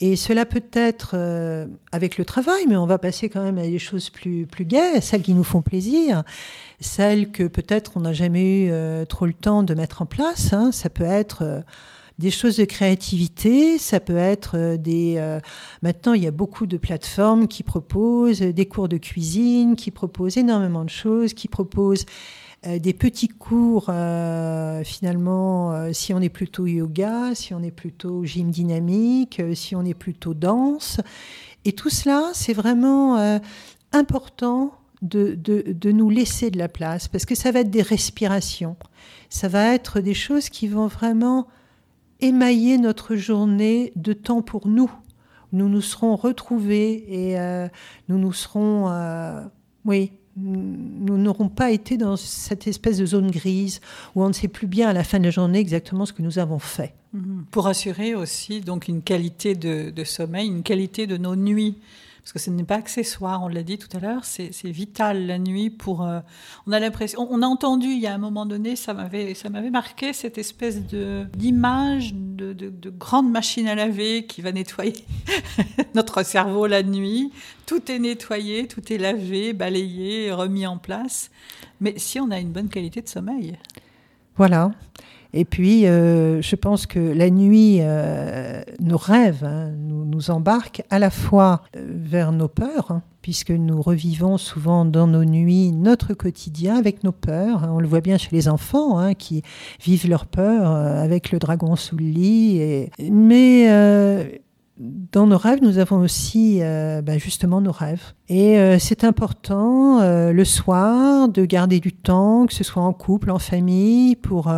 Et 0.00 0.16
cela 0.16 0.46
peut 0.46 0.64
être 0.72 1.12
euh, 1.14 1.66
avec 1.92 2.18
le 2.18 2.24
travail, 2.24 2.64
mais 2.68 2.76
on 2.76 2.86
va 2.86 2.98
passer 2.98 3.28
quand 3.28 3.42
même 3.42 3.58
à 3.58 3.62
des 3.62 3.78
choses 3.78 4.10
plus, 4.10 4.46
plus 4.46 4.64
gaies, 4.64 5.00
celles 5.00 5.22
qui 5.22 5.32
nous 5.32 5.44
font 5.44 5.62
plaisir, 5.62 6.24
celles 6.80 7.30
que 7.30 7.44
peut-être 7.44 7.92
on 7.96 8.00
n'a 8.00 8.12
jamais 8.12 8.64
eu 8.64 8.70
euh, 8.72 9.04
trop 9.04 9.26
le 9.26 9.32
temps 9.32 9.62
de 9.62 9.74
mettre 9.74 10.02
en 10.02 10.06
place. 10.06 10.52
Hein. 10.52 10.72
Ça 10.72 10.90
peut 10.90 11.04
être 11.04 11.42
euh, 11.42 11.60
des 12.18 12.32
choses 12.32 12.56
de 12.56 12.64
créativité, 12.64 13.78
ça 13.78 14.00
peut 14.00 14.16
être 14.16 14.76
des... 14.76 15.38
maintenant, 15.80 16.12
il 16.12 16.22
y 16.22 16.26
a 16.26 16.30
beaucoup 16.30 16.66
de 16.66 16.76
plateformes 16.76 17.48
qui 17.48 17.62
proposent 17.62 18.42
des 18.42 18.66
cours 18.66 18.88
de 18.88 18.98
cuisine, 18.98 19.76
qui 19.76 19.90
proposent 19.90 20.36
énormément 20.36 20.84
de 20.84 20.90
choses, 20.90 21.32
qui 21.32 21.48
proposent 21.48 22.04
des 22.64 22.92
petits 22.92 23.28
cours, 23.28 23.86
euh, 23.88 24.84
finalement, 24.84 25.72
euh, 25.72 25.92
si 25.92 26.14
on 26.14 26.20
est 26.20 26.28
plutôt 26.28 26.66
yoga, 26.66 27.34
si 27.34 27.54
on 27.54 27.62
est 27.62 27.72
plutôt 27.72 28.24
gym 28.24 28.50
dynamique, 28.50 29.42
si 29.54 29.74
on 29.74 29.84
est 29.84 29.94
plutôt 29.94 30.32
danse. 30.32 31.00
Et 31.64 31.72
tout 31.72 31.90
cela, 31.90 32.30
c'est 32.34 32.52
vraiment 32.52 33.40
important 33.92 34.74
de, 35.00 35.34
de, 35.34 35.92
nous 35.92 36.10
laisser 36.10 36.50
de 36.50 36.58
la 36.58 36.68
place, 36.68 37.08
parce 37.08 37.24
que 37.24 37.34
ça 37.34 37.52
va 37.52 37.60
être 37.60 37.70
des 37.70 37.82
respirations, 37.82 38.76
ça 39.28 39.48
va 39.48 39.74
être 39.74 40.00
des 40.00 40.14
choses 40.14 40.48
qui 40.48 40.66
vont 40.66 40.88
vraiment 40.88 41.46
émailler 42.20 42.78
notre 42.78 43.14
journée 43.14 43.92
de 43.94 44.12
temps 44.12 44.42
pour 44.42 44.66
nous. 44.66 44.90
Nous 45.52 45.68
nous 45.68 45.80
serons 45.80 46.16
retrouvés 46.16 47.04
et 47.08 47.36
nous 48.08 48.18
nous 48.18 48.32
serons, 48.32 48.90
oui, 49.84 50.12
nous 50.36 51.18
n'aurons 51.18 51.48
pas 51.48 51.70
été 51.70 51.96
dans 51.96 52.16
cette 52.16 52.66
espèce 52.66 52.98
de 52.98 53.06
zone 53.06 53.30
grise 53.30 53.80
où 54.14 54.22
on 54.22 54.28
ne 54.28 54.32
sait 54.32 54.48
plus 54.48 54.66
bien 54.66 54.88
à 54.88 54.92
la 54.92 55.04
fin 55.04 55.18
de 55.18 55.24
la 55.24 55.30
journée 55.30 55.58
exactement 55.58 56.06
ce 56.06 56.12
que 56.12 56.22
nous 56.22 56.38
avons 56.38 56.58
fait. 56.58 56.94
Mhm. 57.12 57.44
Pour 57.50 57.66
assurer 57.66 58.14
aussi 58.14 58.60
donc 58.60 58.88
une 58.88 59.02
qualité 59.02 59.54
de 59.54 60.04
sommeil, 60.04 60.48
une 60.48 60.62
qualité 60.62 61.06
de 61.06 61.16
nos 61.16 61.36
nuits 61.36 61.76
parce 62.22 62.32
que 62.32 62.38
ce 62.38 62.50
n'est 62.50 62.62
pas 62.62 62.76
accessoire, 62.76 63.42
on 63.42 63.48
l'a 63.48 63.64
dit 63.64 63.78
tout 63.78 63.94
à 63.96 64.00
l'heure, 64.00 64.24
c'est 64.24 64.50
vital 64.64 65.26
la 65.26 65.38
nuit 65.38 65.70
pour... 65.70 66.02
Euh, 66.02 66.20
on 66.68 66.72
a 66.72 66.78
l'impression... 66.78 67.26
On, 67.28 67.42
a 67.42 67.46
entendu 67.46 67.88
il 67.88 67.98
y 67.98 68.06
a 68.06 68.14
un 68.14 68.18
moment 68.18 68.46
donné, 68.46 68.76
ça 68.76 68.94
m'avait 68.94 69.70
marqué, 69.70 70.12
cette 70.12 70.38
espèce 70.38 70.80
d'image 70.80 72.14
de, 72.14 72.52
de, 72.52 72.68
de, 72.70 72.90
grande 72.90 73.28
machine 73.28 73.66
à 73.66 73.74
laver 73.74 74.24
qui 74.26 74.40
va 74.40 74.52
nettoyer 74.52 75.04
notre 75.94 76.22
cerveau 76.22 76.68
la 76.68 76.84
nuit. 76.84 77.32
Tout 77.66 77.90
est 77.90 77.98
nettoyé, 77.98 78.68
tout 78.68 78.92
est 78.92 78.98
lavé, 78.98 79.52
balayé, 79.52 80.30
remis 80.30 80.66
en 80.66 80.78
place. 80.78 81.30
Mais 81.80 81.94
si 81.96 82.20
on 82.20 82.30
a 82.30 82.38
une 82.38 82.52
bonne 82.52 82.68
qualité 82.68 83.02
de 83.02 83.08
sommeil... 83.08 83.58
Voilà. 84.36 84.70
Et 85.34 85.44
puis, 85.44 85.86
euh, 85.86 86.42
je 86.42 86.56
pense 86.56 86.86
que 86.86 86.98
la 86.98 87.30
nuit, 87.30 87.78
euh, 87.80 88.62
nos 88.80 88.98
rêves 88.98 89.44
hein, 89.44 89.70
nous, 89.78 90.30
embarquent 90.30 90.82
à 90.90 90.98
la 90.98 91.10
fois 91.10 91.62
euh, 91.74 91.84
vers 91.88 92.32
nos 92.32 92.46
peurs, 92.46 92.90
hein, 92.90 93.02
puisque 93.22 93.50
nous 93.50 93.80
revivons 93.80 94.36
souvent 94.36 94.84
dans 94.84 95.06
nos 95.06 95.24
nuits 95.24 95.72
notre 95.72 96.12
quotidien 96.12 96.76
avec 96.76 97.02
nos 97.02 97.12
peurs. 97.12 97.66
On 97.72 97.80
le 97.80 97.88
voit 97.88 98.02
bien 98.02 98.18
chez 98.18 98.28
les 98.30 98.46
enfants 98.48 98.98
hein, 98.98 99.14
qui 99.14 99.42
vivent 99.82 100.08
leurs 100.08 100.26
peurs 100.26 100.70
avec 100.70 101.32
le 101.32 101.38
dragon 101.38 101.74
sous 101.76 101.96
le 101.96 102.04
lit. 102.04 102.90
Mais 103.10 103.66
dans 104.78 105.26
nos 105.26 105.38
rêves, 105.38 105.60
nous 105.60 105.78
avons 105.78 105.98
aussi 105.98 106.60
ben 106.60 107.18
justement 107.18 107.60
nos 107.60 107.72
rêves. 107.72 108.12
Et 108.28 108.78
c'est 108.78 109.02
important 109.02 110.00
le 110.30 110.44
soir 110.44 111.28
de 111.28 111.44
garder 111.44 111.80
du 111.80 111.92
temps, 111.92 112.46
que 112.46 112.54
ce 112.54 112.64
soit 112.64 112.82
en 112.82 112.92
couple, 112.92 113.30
en 113.30 113.38
famille, 113.38 114.14
pour 114.14 114.52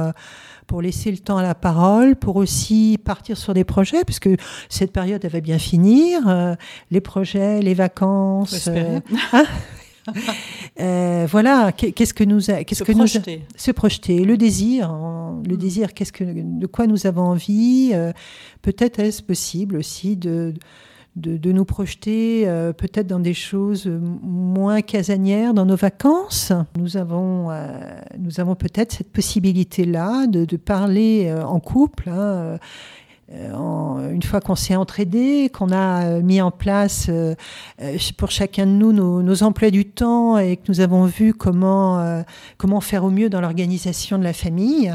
pour 0.66 0.83
laisser 0.83 1.11
le 1.11 1.18
temps 1.18 1.37
à 1.37 1.42
la 1.42 1.55
parole, 1.55 2.16
pour 2.16 2.37
aussi 2.37 2.98
partir 3.03 3.37
sur 3.37 3.55
des 3.55 3.64
projets, 3.64 4.05
puisque 4.05 4.31
cette 4.68 4.92
période, 4.92 5.24
elle 5.24 5.31
va 5.31 5.40
bien 5.40 5.59
finir. 5.59 6.29
Euh, 6.29 6.55
les 6.90 7.00
projets, 7.00 7.61
les 7.61 7.74
vacances. 7.74 8.68
Euh, 8.68 9.00
hein 9.33 9.44
euh, 10.81 11.27
voilà, 11.31 11.72
qu'est-ce 11.72 12.12
que 12.12 12.24
nous, 12.24 12.40
qu'est-ce 12.40 12.74
se 12.74 12.85
que 12.85 12.92
projeter. 12.92 13.37
nous, 13.38 13.44
se 13.57 13.70
projeter, 13.70 14.24
le 14.24 14.37
désir, 14.37 14.90
hein. 14.90 15.42
le 15.48 15.57
désir, 15.57 15.94
qu'est-ce 15.94 16.12
que, 16.12 16.24
de 16.24 16.66
quoi 16.66 16.87
nous 16.87 17.07
avons 17.07 17.22
envie. 17.22 17.92
Peut-être 18.61 18.98
est-ce 18.98 19.22
possible 19.22 19.77
aussi 19.77 20.16
de 20.16 20.53
de, 20.53 20.61
nous 21.16 21.64
projeter 21.64 22.44
euh, 22.46 22.72
peut-être 22.72 23.07
dans 23.07 23.20
des 23.20 23.35
choses 23.35 23.87
moins 23.87 24.83
casanières 24.83 25.55
dans 25.55 25.64
nos 25.64 25.77
vacances. 25.77 26.53
Nous 26.77 26.96
avons, 26.96 27.50
euh, 27.50 28.00
avons 28.38 28.55
peut-être 28.55 28.92
cette 28.92 29.12
possibilité-là 29.12 30.27
de, 30.27 30.57
parler 30.57 31.27
euh, 31.27 31.44
en 31.44 31.61
couple. 31.61 32.09
Hein, 32.09 32.59
une 33.31 34.22
fois 34.22 34.40
qu'on 34.40 34.55
s'est 34.55 34.77
entraidé, 34.77 35.50
qu'on 35.53 35.72
a 35.72 36.20
mis 36.20 36.42
en 36.42 36.50
place 36.50 37.11
pour 38.18 38.31
chacun 38.31 38.66
de 38.66 38.70
nous 38.70 38.92
nos, 38.92 39.22
nos, 39.22 39.42
emplois 39.42 39.70
du 39.70 39.87
temps 39.87 40.37
et 40.38 40.57
que 40.57 40.64
nous 40.68 40.81
avons 40.81 41.07
vu 41.07 41.33
comment, 41.33 42.22
comment 42.59 42.83
faire 42.83 43.03
au 43.03 43.11
mieux 43.11 43.31
dans 43.31 43.40
l'organisation 43.40 44.18
de 44.18 44.24
la 44.24 44.35
famille, 44.35 44.94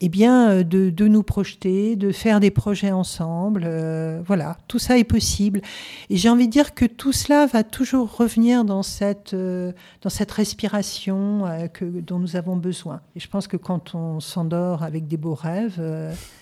eh 0.00 0.08
bien, 0.08 0.50
euh, 0.50 0.62
de, 0.62 0.90
de, 0.90 1.08
nous 1.08 1.22
projeter, 1.22 1.94
de 1.96 2.10
faire 2.10 2.40
des 2.40 2.50
projets 2.50 2.90
ensemble. 2.90 3.64
Euh, 3.66 4.22
voilà, 4.26 4.56
tout 4.66 4.78
ça 4.78 4.98
est 4.98 5.04
possible. 5.04 5.60
Et 6.08 6.16
j'ai 6.16 6.28
envie 6.28 6.46
de 6.46 6.52
dire 6.52 6.74
que 6.74 6.86
tout 6.86 7.12
cela 7.12 7.46
va 7.46 7.64
toujours 7.64 8.16
revenir 8.16 8.64
dans 8.64 8.82
cette, 8.82 9.34
euh, 9.34 9.72
dans 10.00 10.10
cette 10.10 10.30
respiration 10.30 11.44
que, 11.74 11.84
dont 11.84 12.18
nous 12.18 12.36
avons 12.36 12.56
besoin. 12.56 13.00
Et 13.14 13.20
je 13.20 13.28
pense 13.28 13.46
que 13.46 13.56
quand 13.56 13.94
on 13.94 14.20
s'endort 14.20 14.82
avec 14.82 15.06
des 15.06 15.16
beaux 15.18 15.34
rêves, 15.34 15.80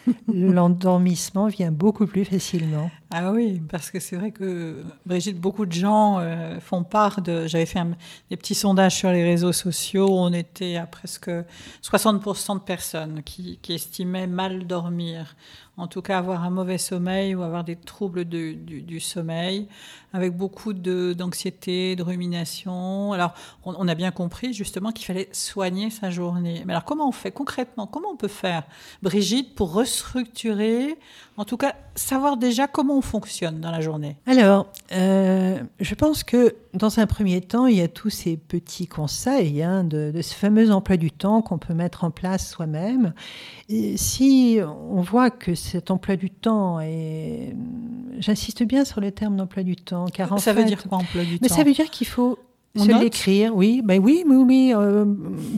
l'endormissement 0.33 1.49
vient 1.49 1.73
beaucoup 1.73 2.07
plus 2.07 2.25
facilement. 2.25 2.91
Ah 3.11 3.33
oui, 3.33 3.63
parce 3.71 3.91
que 3.91 4.01
c'est 4.01 4.17
vrai 4.17 4.33
que 4.33 4.83
Brigitte, 5.07 5.41
beaucoup 5.41 5.65
de 5.65 5.73
gens 5.73 6.21
font 6.61 6.85
part 6.85 7.23
de. 7.23 7.47
J'avais 7.47 7.65
fait 7.65 7.81
des 8.29 8.37
petits 8.37 8.55
sondages 8.55 8.97
sur 8.97 9.11
les 9.11 9.25
réseaux 9.25 9.53
sociaux. 9.55 10.09
On 10.11 10.31
était 10.35 10.77
à 10.77 10.87
presque 10.87 11.31
60% 11.83 12.55
de 12.55 12.61
personnes 12.61 13.23
qui 13.23 13.59
estimait 13.71 14.27
mal 14.27 14.67
dormir, 14.67 15.37
en 15.79 15.87
tout 15.87 16.03
cas 16.03 16.19
avoir 16.19 16.43
un 16.43 16.51
mauvais 16.51 16.77
sommeil 16.77 17.37
ou 17.37 17.43
avoir 17.43 17.63
des 17.63 17.77
troubles 17.77 18.25
du, 18.25 19.01
sommeil, 19.01 19.69
avec 20.13 20.37
beaucoup 20.37 20.73
d'anxiété, 20.73 21.95
de, 21.95 22.03
rumination. 22.03 23.13
Alors, 23.13 23.33
on, 23.65 23.87
a 23.87 23.95
bien 23.95 24.11
compris 24.11 24.53
justement 24.53 24.91
qu'il 24.91 25.07
fallait 25.07 25.29
soigner 25.33 25.91
sa 25.91 26.11
journée. 26.11 26.65
Mais 26.67 26.73
alors, 26.73 26.85
comment 26.85 27.09
on 27.09 27.13
fait 27.13 27.31
concrètement 27.31 27.87
Comment 27.87 28.11
on 28.11 28.17
peut 28.17 28.27
faire, 28.27 28.65
Brigitte, 29.03 29.55
pour 29.55 29.73
restructurer, 29.73 30.99
en 31.37 31.45
tout 31.45 31.57
cas, 31.57 31.77
savoir 31.95 32.37
déjà 32.37 32.67
comment 32.67 32.98
on 32.99 33.03
fonctionne 33.03 33.61
dans 33.61 33.71
la 33.71 33.81
journée 33.81 34.17
Alors, 34.27 34.67
euh, 34.93 35.59
je 35.81 35.95
pense 35.95 36.25
que 36.25 36.57
dans 36.75 36.99
un 36.99 37.07
premier 37.07 37.41
temps, 37.41 37.67
il 37.67 37.77
y 37.77 37.81
a 37.81 37.89
tous 37.89 38.11
ces 38.11 38.37
petits 38.37 38.89
conseils 38.89 39.63
hein, 39.63 39.85
de, 39.85 40.13
ce 40.21 40.35
fameux 40.35 40.73
emploi 40.73 40.97
du 40.97 41.11
temps 41.11 41.41
qu'on 41.41 41.59
peut 41.59 41.75
mettre 41.75 42.05
en 42.05 42.11
place 42.11 42.51
soi-même. 42.51 43.13
Si 43.69 44.59
on 44.91 45.01
voit 45.01 45.31
que 45.31 45.55
cet 45.55 45.91
emploi 45.91 46.17
du 46.17 46.31
temps 46.31 46.81
est... 46.81 47.55
J'insiste 48.19 48.65
bien 48.65 48.85
sur 48.85 49.01
le 49.01 49.13
terme 49.13 49.37
d'emploi 49.37 49.63
du 49.63 49.77
temps, 49.77 50.07
car 50.07 50.33
en 50.33 50.39
ça 50.39 50.53
veut 50.53 50.65
dire 50.65 50.83
quoi 50.89 50.99
emploi 50.99 51.23
du 51.23 51.39
mais 51.41 51.49
temps 51.49 51.55
Ça 51.55 51.63
veut 51.63 51.73
dire 51.73 51.89
qu'il 51.89 52.07
faut 52.07 52.39
se 52.77 53.01
l'écrire, 53.01 53.55
oui, 53.55 53.81
ben 53.85 54.01
oui, 54.03 54.25
oui, 54.27 54.37
oui. 54.37 54.73
Euh, 54.75 55.05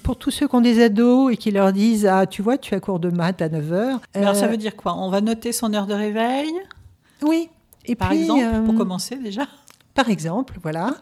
pour 0.03 0.17
tous 0.17 0.31
ceux 0.31 0.49
qui 0.49 0.55
ont 0.55 0.61
des 0.61 0.83
ados 0.83 1.33
et 1.33 1.37
qui 1.37 1.51
leur 1.51 1.73
disent 1.73 2.07
Ah, 2.07 2.27
tu 2.27 2.43
vois, 2.43 2.59
tu 2.59 2.75
as 2.75 2.81
cours 2.81 3.01
de 3.01 3.11
maths 3.11 3.43
à 3.43 3.49
9h. 3.49 3.99
Alors, 4.15 4.37
ça 4.37 4.45
euh, 4.45 4.49
veut 4.49 4.57
dire 4.57 4.77
quoi? 4.77 4.97
On 4.97 5.11
va 5.11 5.21
noter 5.21 5.53
son 5.53 5.73
heure 5.75 5.87
de 5.87 5.95
réveil? 5.95 6.51
Oui. 7.23 7.49
Et 7.87 7.95
Par 7.95 8.13
exemple, 8.13 8.63
pour 8.65 8.75
euh, 8.75 8.79
commencer 8.79 9.17
déjà 9.17 9.47
Par 9.95 10.09
exemple, 10.09 10.59
voilà. 10.63 10.95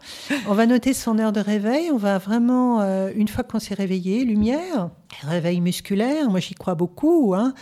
On 0.47 0.53
va 0.53 0.65
noter 0.65 0.93
son 0.93 1.19
heure 1.19 1.31
de 1.31 1.39
réveil. 1.39 1.91
On 1.91 1.97
va 1.97 2.17
vraiment, 2.17 2.81
euh, 2.81 3.11
une 3.15 3.27
fois 3.27 3.43
qu'on 3.43 3.59
s'est 3.59 3.75
réveillé, 3.75 4.23
lumière, 4.23 4.89
réveil 5.21 5.61
musculaire. 5.61 6.29
Moi, 6.29 6.39
j'y 6.39 6.55
crois 6.55 6.75
beaucoup. 6.75 7.33
Hein. 7.35 7.53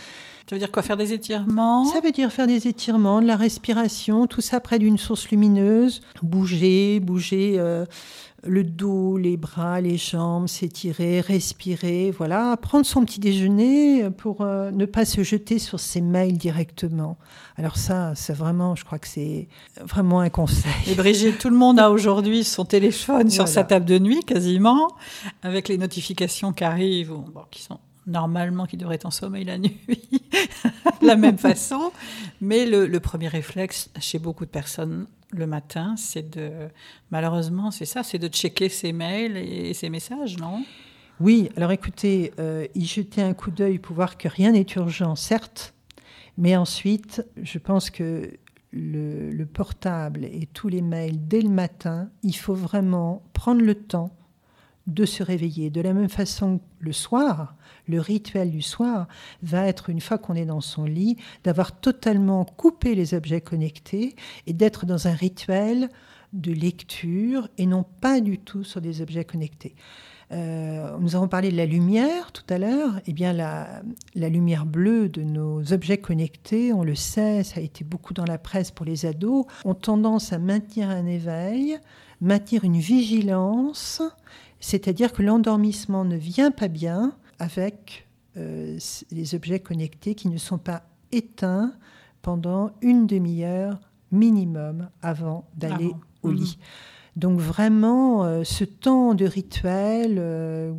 Ça 0.48 0.54
veut 0.54 0.60
dire 0.60 0.72
quoi 0.72 0.82
Faire 0.82 0.96
des 0.96 1.12
étirements? 1.12 1.84
Ça 1.84 2.00
veut 2.00 2.10
dire 2.10 2.32
faire 2.32 2.46
des 2.46 2.68
étirements, 2.68 3.20
de 3.20 3.26
la 3.26 3.36
respiration, 3.36 4.26
tout 4.26 4.40
ça 4.40 4.60
près 4.60 4.78
d'une 4.78 4.96
source 4.96 5.28
lumineuse. 5.28 6.00
Bouger, 6.22 7.00
bouger 7.00 7.56
euh, 7.58 7.84
le 8.44 8.64
dos, 8.64 9.18
les 9.18 9.36
bras, 9.36 9.82
les 9.82 9.98
jambes, 9.98 10.48
s'étirer, 10.48 11.20
respirer, 11.20 12.14
voilà. 12.16 12.56
Prendre 12.56 12.86
son 12.86 13.04
petit 13.04 13.20
déjeuner 13.20 14.08
pour 14.08 14.40
euh, 14.40 14.70
ne 14.70 14.86
pas 14.86 15.04
se 15.04 15.22
jeter 15.22 15.58
sur 15.58 15.80
ses 15.80 16.00
mails 16.00 16.38
directement. 16.38 17.18
Alors 17.58 17.76
ça, 17.76 18.14
c'est 18.14 18.32
vraiment, 18.32 18.74
je 18.74 18.86
crois 18.86 18.98
que 18.98 19.08
c'est 19.08 19.48
vraiment 19.82 20.20
un 20.20 20.30
conseil. 20.30 20.72
Et 20.86 20.94
Brigitte, 20.94 21.38
tout 21.38 21.50
le 21.50 21.56
monde 21.56 21.78
a 21.78 21.90
aujourd'hui 21.90 22.42
son 22.42 22.64
téléphone 22.64 23.28
sur 23.28 23.48
sa 23.48 23.64
table 23.64 23.84
de 23.84 23.98
nuit 23.98 24.24
quasiment, 24.24 24.88
avec 25.42 25.68
les 25.68 25.76
notifications 25.76 26.54
qui 26.54 26.64
arrivent, 26.64 27.12
bon, 27.12 27.42
qui 27.50 27.60
sont 27.60 27.80
normalement 28.08 28.66
qui 28.66 28.76
devrait 28.76 28.96
être 28.96 29.06
en 29.06 29.10
sommeil 29.10 29.44
la 29.44 29.58
nuit, 29.58 29.78
de 31.00 31.06
la 31.06 31.16
même 31.16 31.38
façon. 31.38 31.92
Mais 32.40 32.66
le, 32.66 32.98
premier 32.98 33.28
réflexe 33.28 33.90
chez 34.00 34.18
beaucoup 34.18 34.44
de 34.44 34.50
personnes 34.50 35.06
le 35.30 35.46
matin, 35.46 35.94
c'est 35.96 36.30
de, 36.36 36.50
malheureusement, 37.10 37.70
c'est 37.70 37.84
ça, 37.84 38.02
c'est 38.02 38.18
de 38.18 38.28
checker 38.28 38.68
ses 38.68 38.92
mails 38.92 39.36
et 39.36 39.74
ses 39.74 39.90
messages, 39.90 40.38
non? 40.38 40.64
Oui, 41.20 41.50
alors 41.56 41.72
écoutez, 41.72 42.32
euh, 42.38 42.66
y 42.74 42.86
jeter 42.86 43.22
un 43.22 43.34
coup 43.34 43.50
d'œil 43.50 43.78
pour 43.78 43.94
voir 43.94 44.16
que 44.16 44.28
rien 44.28 44.52
n'est 44.52 44.66
urgent, 44.76 45.16
certes, 45.16 45.74
mais 46.38 46.56
ensuite, 46.56 47.26
je 47.42 47.58
pense 47.58 47.90
que 47.90 48.30
le, 48.72 49.30
le, 49.30 49.46
portable 49.46 50.24
et 50.24 50.48
tous 50.52 50.68
les 50.68 50.82
mails 50.82 51.26
dès 51.26 51.40
le 51.40 51.48
matin, 51.48 52.08
il 52.22 52.36
faut 52.36 52.54
vraiment 52.54 53.22
prendre 53.32 53.62
le 53.62 53.74
temps 53.74 54.17
de 54.88 55.04
se 55.04 55.22
réveiller. 55.22 55.70
De 55.70 55.80
la 55.80 55.92
même 55.92 56.08
façon, 56.08 56.60
le 56.80 56.92
soir, 56.92 57.54
le 57.86 58.00
rituel 58.00 58.50
du 58.50 58.62
soir 58.62 59.06
va 59.42 59.66
être, 59.66 59.90
une 59.90 60.00
fois 60.00 60.18
qu'on 60.18 60.34
est 60.34 60.46
dans 60.46 60.62
son 60.62 60.84
lit, 60.84 61.16
d'avoir 61.44 61.78
totalement 61.78 62.44
coupé 62.44 62.94
les 62.94 63.14
objets 63.14 63.42
connectés 63.42 64.16
et 64.46 64.54
d'être 64.54 64.86
dans 64.86 65.06
un 65.06 65.12
rituel 65.12 65.90
de 66.32 66.52
lecture 66.52 67.48
et 67.58 67.66
non 67.66 67.84
pas 68.00 68.20
du 68.20 68.38
tout 68.38 68.64
sur 68.64 68.80
des 68.80 69.02
objets 69.02 69.24
connectés. 69.24 69.74
Euh, 70.30 70.96
nous 71.00 71.16
avons 71.16 71.28
parlé 71.28 71.50
de 71.50 71.56
la 71.56 71.64
lumière 71.64 72.32
tout 72.32 72.42
à 72.50 72.58
l'heure. 72.58 73.00
Eh 73.06 73.12
bien, 73.12 73.32
la, 73.32 73.82
la, 74.14 74.28
lumière 74.28 74.66
bleue 74.66 75.08
de 75.08 75.22
nos 75.22 75.72
objets 75.72 75.98
connectés, 75.98 76.72
on 76.72 76.82
le 76.82 76.94
sait, 76.94 77.44
ça 77.44 77.60
a 77.60 77.62
été 77.62 77.82
beaucoup 77.82 78.12
dans 78.12 78.26
la 78.26 78.36
presse 78.36 78.70
pour 78.70 78.84
les 78.84 79.06
ados, 79.06 79.46
ont 79.64 79.74
tendance 79.74 80.34
à 80.34 80.38
maintenir 80.38 80.90
un 80.90 81.06
éveil, 81.06 81.78
maintenir 82.20 82.64
une 82.64 82.78
vigilance, 82.78 84.02
c'est-à-dire 84.60 85.12
que 85.12 85.22
l'endormissement 85.22 86.04
ne 86.04 86.16
vient 86.16 86.50
pas 86.50 86.68
bien 86.68 87.14
avec 87.38 88.08
euh, 88.36 88.78
les 89.10 89.34
objets 89.34 89.60
connectés 89.60 90.14
qui 90.14 90.28
ne 90.28 90.38
sont 90.38 90.58
pas 90.58 90.82
éteints 91.12 91.72
pendant 92.22 92.72
une 92.82 93.06
demi-heure 93.06 93.80
minimum 94.10 94.88
avant 95.02 95.48
d'aller 95.56 95.92
au 96.22 96.30
lit. 96.30 96.58
Mhm. 96.58 97.20
Donc 97.20 97.40
vraiment, 97.40 98.24
euh, 98.24 98.44
ce 98.44 98.64
temps 98.64 99.14
de 99.14 99.24
rituel 99.24 100.16
euh, 100.18 100.72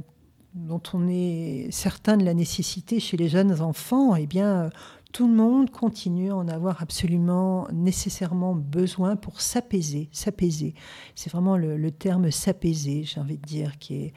dont 0.53 0.81
on 0.93 1.07
est 1.07 1.67
certain 1.71 2.17
de 2.17 2.23
la 2.23 2.33
nécessité 2.33 2.99
chez 2.99 3.17
les 3.17 3.29
jeunes 3.29 3.61
enfants, 3.61 4.15
eh 4.15 4.25
bien, 4.25 4.69
tout 5.11 5.27
le 5.27 5.33
monde 5.33 5.71
continue 5.71 6.31
à 6.31 6.35
en 6.35 6.47
avoir 6.47 6.81
absolument 6.81 7.67
nécessairement 7.73 8.53
besoin 8.53 9.15
pour 9.15 9.41
s'apaiser. 9.41 10.09
S'apaiser, 10.11 10.75
c'est 11.15 11.31
vraiment 11.31 11.57
le, 11.57 11.77
le 11.77 11.91
terme 11.91 12.29
s'apaiser, 12.31 13.03
j'ai 13.03 13.19
envie 13.19 13.37
de 13.37 13.45
dire, 13.45 13.77
qui 13.79 13.95
est 13.95 14.13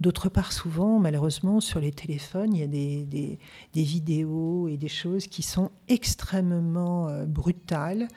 D'autre 0.00 0.30
part, 0.30 0.52
souvent, 0.52 0.98
malheureusement, 0.98 1.60
sur 1.60 1.78
les 1.78 1.92
téléphones, 1.92 2.54
il 2.54 2.60
y 2.60 2.62
a 2.62 2.66
des, 2.66 3.38
vidéos 3.74 4.66
et 4.66 4.78
des 4.78 4.88
choses 4.88 5.26
qui 5.26 5.42
sont 5.42 5.70
extrêmement 5.88 7.08
euh, 7.08 7.26
brutales. 7.26 8.08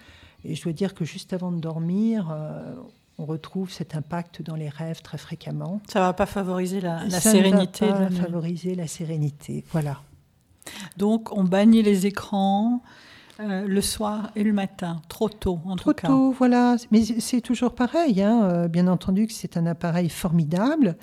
Et 0.45 0.55
je 0.55 0.63
dois 0.63 0.71
dire 0.71 0.93
que 0.93 1.03
juste 1.03 1.33
avant 1.33 1.51
de 1.51 1.59
dormir, 1.59 2.31
euh, 2.31 2.73
on 3.17 3.25
retrouve 3.25 3.69
cet 3.69 3.95
impact 3.95 4.41
dans 4.41 4.55
les 4.55 4.69
rêves 4.69 5.01
très 5.01 5.17
fréquemment. 5.17 5.81
Ça 5.89 5.99
ne 5.99 6.05
va 6.05 6.13
pas 6.13 6.25
favoriser 6.25 6.79
la, 6.79 7.03
la 7.03 7.19
sérénité. 7.19 7.85
Ça 7.85 7.91
va 7.91 8.05
pas 8.05 8.11
favoriser 8.11 8.75
la 8.75 8.87
sérénité, 8.87 9.65
voilà. 9.73 9.99
Donc, 10.97 11.35
on 11.35 11.43
bannit 11.43 11.83
les 11.83 12.05
écrans. 12.05 12.81
Euh, 13.39 13.65
le 13.67 13.81
soir 13.81 14.29
et 14.35 14.43
le 14.43 14.53
matin, 14.53 15.01
trop 15.09 15.27
tôt 15.27 15.59
en 15.65 15.75
trop 15.75 15.91
tout 15.91 15.95
cas. 15.95 16.07
Trop 16.07 16.29
tôt, 16.29 16.31
voilà. 16.37 16.75
Mais 16.91 17.03
c'est 17.03 17.41
toujours 17.41 17.73
pareil. 17.73 18.21
Hein. 18.21 18.67
bien 18.67 18.87
entendu 18.87 19.25
que 19.25 19.33
c'est 19.33 19.57
un 19.57 19.65
appareil 19.65 20.09
formidable, 20.09 20.95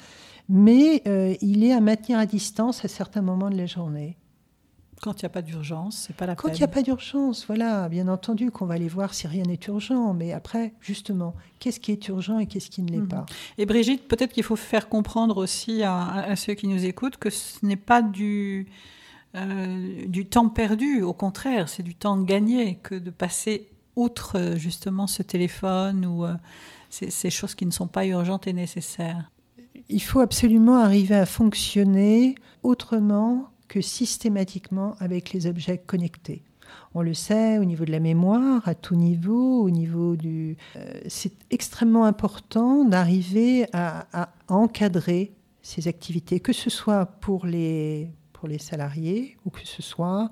mais 0.50 1.02
euh, 1.06 1.36
il 1.40 1.62
est 1.62 1.72
à 1.72 1.80
maintenir 1.80 2.18
à 2.18 2.26
distance 2.26 2.84
à 2.84 2.88
certains 2.88 3.22
moments 3.22 3.50
de 3.50 3.56
la 3.56 3.66
journée. 3.66 4.16
Quand 5.00 5.22
il 5.22 5.24
n'y 5.24 5.26
a 5.26 5.30
pas 5.30 5.42
d'urgence, 5.42 6.04
c'est 6.08 6.16
pas 6.16 6.26
la 6.26 6.34
Quand 6.34 6.48
il 6.48 6.58
n'y 6.58 6.64
a 6.64 6.68
pas 6.68 6.82
d'urgence, 6.82 7.46
voilà, 7.46 7.88
bien 7.88 8.08
entendu 8.08 8.50
qu'on 8.50 8.66
va 8.66 8.74
aller 8.74 8.88
voir 8.88 9.14
si 9.14 9.26
rien 9.26 9.44
n'est 9.44 9.60
urgent, 9.68 10.12
mais 10.12 10.32
après, 10.32 10.74
justement, 10.80 11.34
qu'est-ce 11.58 11.80
qui 11.80 11.92
est 11.92 12.08
urgent 12.08 12.38
et 12.38 12.46
qu'est-ce 12.46 12.68
qui 12.68 12.82
ne 12.82 12.90
l'est 12.90 12.98
mhm. 12.98 13.08
pas? 13.08 13.26
Et 13.56 13.64
Brigitte, 13.64 14.08
peut-être 14.08 14.32
qu'il 14.32 14.42
faut 14.42 14.56
faire 14.56 14.90
comprendre 14.90 15.38
aussi 15.38 15.84
à, 15.84 16.34
ceux 16.36 16.52
qui 16.54 16.66
nous 16.66 16.84
écoutent 16.84 17.16
que 17.16 17.30
ce 17.30 17.64
n'est 17.64 17.76
pas 17.76 18.02
du, 18.02 18.66
euh, 19.36 20.06
du 20.06 20.26
temps 20.26 20.48
perdu, 20.48 21.02
au 21.02 21.12
contraire, 21.12 21.68
c'est 21.68 21.82
du 21.82 21.94
temps 21.94 22.20
gagné 22.20 22.76
que 22.82 22.94
de 22.94 23.10
passer 23.10 23.68
outre 23.96 24.54
justement 24.56 25.06
ce 25.06 25.22
téléphone 25.22 26.06
ou 26.06 26.24
euh, 26.24 26.34
ces 26.90 27.30
choses 27.30 27.54
qui 27.54 27.66
ne 27.66 27.70
sont 27.70 27.86
pas 27.86 28.06
urgentes 28.06 28.46
et 28.46 28.52
nécessaires 28.52 29.30
il 29.90 30.00
faut 30.00 30.20
absolument 30.20 30.78
arriver 30.78 31.16
à 31.16 31.26
fonctionner 31.26 32.36
autrement 32.62 33.48
que 33.68 33.80
systématiquement 33.80 34.94
avec 35.00 35.32
les 35.32 35.46
objets 35.46 35.78
connectés. 35.78 36.42
On 36.94 37.02
le 37.02 37.14
sait 37.14 37.58
au 37.58 37.64
niveau 37.64 37.84
de 37.84 37.90
la 37.90 38.00
mémoire, 38.00 38.66
à 38.66 38.74
tout 38.74 38.94
niveau, 38.94 39.62
au 39.62 39.70
niveau 39.70 40.16
du... 40.16 40.56
Euh, 40.76 41.00
c'est 41.08 41.32
extrêmement 41.50 42.04
important 42.04 42.84
d'arriver 42.84 43.66
à, 43.72 44.30
encadrer 44.48 45.32
ces 45.62 45.88
activités, 45.88 46.40
que 46.40 46.52
ce 46.52 46.70
soit 46.70 47.06
pour 47.06 47.46
les, 47.46 48.10
pour 48.40 48.48
les 48.48 48.58
salariés 48.58 49.36
ou 49.44 49.50
que 49.50 49.60
ce 49.66 49.82
soit 49.82 50.30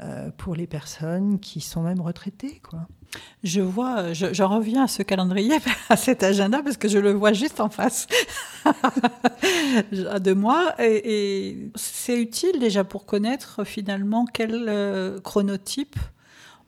euh, 0.00 0.30
pour 0.36 0.54
les 0.54 0.66
personnes 0.66 1.40
qui 1.40 1.62
sont 1.62 1.82
même 1.82 2.02
retraitées. 2.02 2.60
Quoi. 2.62 2.86
Je 3.42 3.62
vois, 3.62 4.12
je, 4.12 4.42
reviens 4.42 4.84
à 4.84 4.86
ce 4.86 5.02
calendrier, 5.02 5.56
à 5.88 5.96
cet 5.96 6.22
agenda, 6.22 6.62
parce 6.62 6.76
que 6.76 6.88
je 6.88 6.98
le 6.98 7.12
vois 7.12 7.32
juste 7.32 7.58
en 7.60 7.70
face 7.70 8.06
de 9.92 10.32
moi. 10.34 10.74
Et, 10.78 11.70
c'est 11.74 12.20
utile 12.20 12.60
déjà 12.60 12.84
pour 12.84 13.06
connaître 13.06 13.64
finalement 13.64 14.26
quel 14.26 14.66
euh, 14.68 15.18
chronotype 15.20 15.96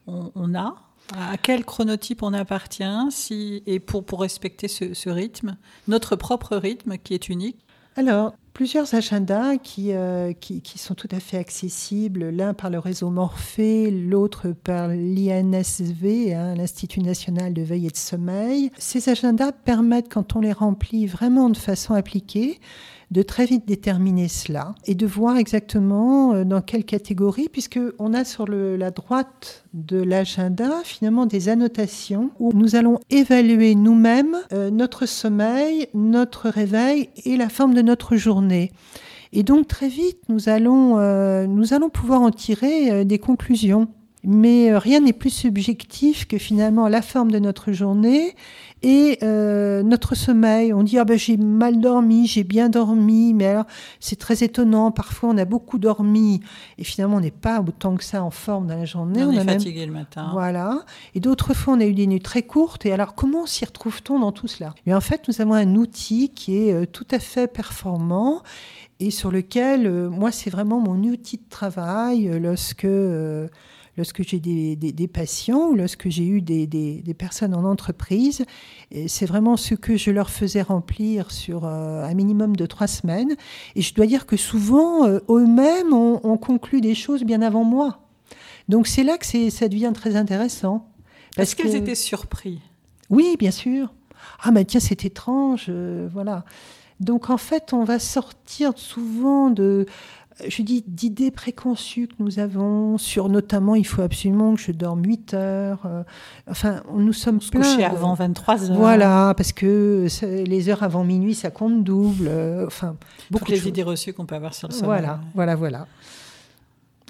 on, 0.07 0.55
a, 0.55 0.77
à 1.15 1.37
quel 1.37 1.67
chronotype 1.67 2.23
on 2.23 2.33
appartient, 2.33 3.11
si, 3.11 3.63
et 3.67 3.81
pour, 3.81 4.03
pour 4.07 4.23
respecter 4.23 4.67
ce 4.67 5.11
rythme, 5.11 5.59
notre 5.89 6.17
propre 6.17 6.57
rythme 6.57 6.97
qui 6.97 7.13
est 7.13 7.29
unique. 7.29 7.67
Alors, 8.01 8.33
plusieurs 8.55 8.95
agendas 8.95 9.57
euh, 9.79 10.33
qui, 10.33 10.63
qui, 10.63 10.79
sont 10.79 10.95
tout 10.95 11.09
à 11.11 11.21
fait 11.21 11.37
accessibles, 11.37 12.31
l'un 12.31 12.55
par 12.55 12.71
le 12.71 12.79
réseau 12.79 13.11
Morphée, 13.11 13.91
l'autre 13.91 14.53
par 14.53 14.89
l'INSV, 14.89 16.33
hein, 16.33 16.55
l'Institut 16.55 17.01
national 17.01 17.53
de 17.53 17.61
veille 17.61 17.89
et 17.89 17.91
de 17.91 17.97
sommeil. 17.99 18.71
Ces 18.79 19.11
agendas 19.11 19.53
permettent, 19.53 20.11
quand 20.11 20.35
on 20.35 20.41
les 20.41 20.55
remplit 20.55 21.07
vraiment 21.07 21.51
de 21.51 21.59
façon 21.59 21.93
appliquée, 21.93 22.59
de 23.11 23.23
très 23.23 23.45
vite 23.45 23.67
déterminer 23.67 24.29
cela 24.29 24.75
et 24.87 24.95
de 24.95 25.07
voir 25.07 25.37
exactement 25.37 26.33
euh, 26.33 26.45
dans 26.45 26.61
quelle 26.61 26.85
catégorie, 26.85 27.49
puisqu'on 27.51 28.15
a 28.15 28.25
sur 28.25 28.47
la 28.47 28.91
droite 28.91 29.65
de 29.75 30.01
l'agenda 30.01 30.71
finalement 30.85 31.27
des 31.27 31.49
annotations 31.49 32.31
où 32.39 32.53
nous 32.53 32.77
allons 32.77 32.99
évaluer 33.11 33.75
nous-mêmes 33.75 34.37
euh, 34.53 34.71
notre 34.71 35.07
sommeil, 35.07 35.89
notre 35.95 36.49
réveil 36.49 37.11
et 37.25 37.37
la 37.37 37.49
forme 37.49 37.75
de 37.75 37.83
notre 37.83 38.17
journée. 38.17 38.71
Et 39.33 39.43
donc 39.43 39.69
très 39.69 39.89
vite, 39.89 40.19
nous 40.29 40.49
allons, 40.49 40.99
euh, 40.99 41.47
nous 41.47 41.73
allons 41.75 41.89
pouvoir 41.89 42.23
en 42.23 42.31
tirer 42.31 43.05
des 43.05 43.19
conclusions. 43.19 43.89
Mais 44.23 44.77
rien 44.77 45.01
n'est 45.01 45.15
plus 45.15 45.31
subjectif 45.31 46.27
que 46.27 46.37
finalement 46.37 46.89
la 46.89 47.01
forme 47.01 47.31
de 47.31 47.39
notre 47.39 47.73
journée 47.73 48.35
et 48.83 49.19
euh, 49.23 49.83
notre 49.83 50.15
sommeil, 50.15 50.73
on 50.73 50.83
dit 50.83 50.99
ah 50.99 51.05
ben 51.05 51.19
j'ai 51.19 51.37
mal 51.37 51.81
dormi, 51.81 52.27
j'ai 52.27 52.45
bien 52.45 52.71
dormi, 52.71 53.35
mais 53.35 53.47
alors 53.47 53.67
c'est 53.99 54.19
très 54.19 54.43
étonnant. 54.43 54.91
Parfois 54.91 55.31
on 55.31 55.37
a 55.37 55.45
beaucoup 55.45 55.79
dormi 55.79 56.41
et 56.79 56.85
finalement 56.85 57.17
on 57.17 57.21
n'est 57.21 57.31
pas 57.31 57.61
autant 57.61 57.97
que 57.97 58.05
ça 58.05 58.23
en 58.23 58.31
forme 58.31 58.69
dans 58.69 58.77
la 58.77 58.87
journée. 58.87 59.23
On, 59.23 59.33
est 59.33 59.45
fatigué 59.45 59.85
le 59.85 59.93
matin. 59.93 60.31
Voilà. 60.33 60.85
Et 61.15 61.21
d'autres 61.21 61.53
fois 61.53 61.75
on 61.75 61.81
a 61.81 61.85
eu 61.85 61.93
des 61.93 62.07
nuits 62.07 62.21
très 62.21 62.43
courtes. 62.43 62.87
Et 62.87 62.93
alors 62.93 63.15
comment 63.15 63.45
s'y 63.45 63.67
retrouve-t-on 63.67 64.19
dans 64.19 64.33
tout 64.33 64.49
cela? 64.49 64.75
Et 64.87 64.95
en 64.95 65.01
fait 65.03 65.29
nous 65.29 65.43
avons 65.43 65.55
un 65.55 65.75
outil 65.75 66.31
qui 66.31 66.57
est 66.57 66.73
euh, 66.73 66.87
tout 66.87 67.07
à 67.11 67.19
fait 67.19 67.53
performant 67.53 68.43
et 68.99 69.11
sur 69.11 69.31
lequel 69.31 69.87
euh, 69.87 70.09
moi 70.09 70.31
c'est 70.31 70.51
vraiment 70.51 70.81
mon 70.81 70.97
outil 71.05 71.37
de 71.37 71.49
travail 71.51 72.31
lorsque 72.41 72.87
lorsque 73.97 74.23
j'ai 74.23 74.39
des, 74.39 75.09
patients 75.09 75.69
ou 75.69 75.75
lorsque 75.75 76.09
j'ai 76.09 76.27
eu 76.27 76.41
des, 76.41 77.15
personnes 77.19 77.55
en 77.55 77.65
entreprise, 77.65 78.45
c'est 79.07 79.27
vraiment 79.27 79.57
ce 79.57 79.75
que 79.75 79.97
je 79.97 80.11
leur 80.11 80.31
faisais 80.31 80.63
remplir 80.63 81.31
sur 81.31 81.65
euh, 81.65 82.05
un 82.05 82.15
minimum 82.15 82.57
de 82.57 82.67
trois 82.67 82.87
semaines. 82.87 83.37
Et 83.77 83.83
je 83.83 83.95
dois 83.95 84.07
dire 84.07 84.27
que 84.27 84.37
souvent, 84.37 85.07
euh, 85.07 85.21
eux-mêmes 85.29 85.93
ont, 85.93 86.37
conclu 86.39 86.81
des 86.81 86.95
choses 86.95 87.25
bien 87.25 87.43
avant 87.43 87.65
moi. 87.65 88.01
Donc 88.69 88.87
c'est 88.87 89.03
là 89.03 89.19
que 89.19 89.27
ça 89.27 89.69
devient 89.69 89.93
très 89.95 90.17
intéressant. 90.17 90.89
Est-ce 91.37 91.55
qu'ils 91.55 91.77
étaient 91.77 91.95
surpris? 91.95 92.61
Oui, 93.11 93.37
bien 93.39 93.51
sûr. 93.51 93.93
Ah, 94.43 94.51
mais 94.53 94.65
tiens, 94.65 94.81
c'est 94.81 95.05
étrange, 95.05 95.67
euh, 95.69 96.09
voilà. 96.13 96.45
Donc 97.01 97.31
en 97.31 97.39
fait, 97.39 97.73
on 97.73 97.85
va 97.85 97.99
sortir 97.99 98.73
souvent 98.77 99.51
de, 99.51 99.87
je 100.49 100.63
dis, 100.63 100.85
d'idées 100.87 101.31
préconçues 101.31 102.09
que 102.09 102.15
nous 102.19 102.39
avons 102.39 102.99
sur 102.99 103.29
notamment, 103.29 103.75
il 103.75 103.87
faut 103.87 104.03
absolument 104.03 104.55
que 104.55 104.61
je 104.61 104.73
dorme 104.73 105.05
8 105.05 105.35
heures. 105.35 105.83
Euh, 105.85 106.03
enfin, 106.49 106.83
nous 106.95 107.13
sommes 107.13 107.41
Se 107.41 107.51
coucher 107.51 107.85
avant 107.85 108.15
23 108.15 108.71
heures. 108.71 108.77
Voilà, 108.77 109.35
parce 109.37 109.53
que 109.53 110.07
les 110.23 110.69
heures 110.69 110.83
avant 110.83 111.05
minuit, 111.05 111.35
ça 111.35 111.51
compte 111.51 111.85
double. 111.85 112.29
Euh, 112.29 112.67
enfin, 112.67 112.97
beaucoup 113.31 113.45
Toutes 113.45 113.55
les 113.55 113.69
idées 113.69 113.83
reçues 113.83 114.13
qu'on 114.13 114.27
peut 114.27 114.35
avoir 114.35 114.55
sur 114.55 114.69
le 114.69 114.75
sommeil. 114.75 114.87
Voilà, 114.87 115.21
voilà, 115.35 115.57
voilà. 115.57 115.87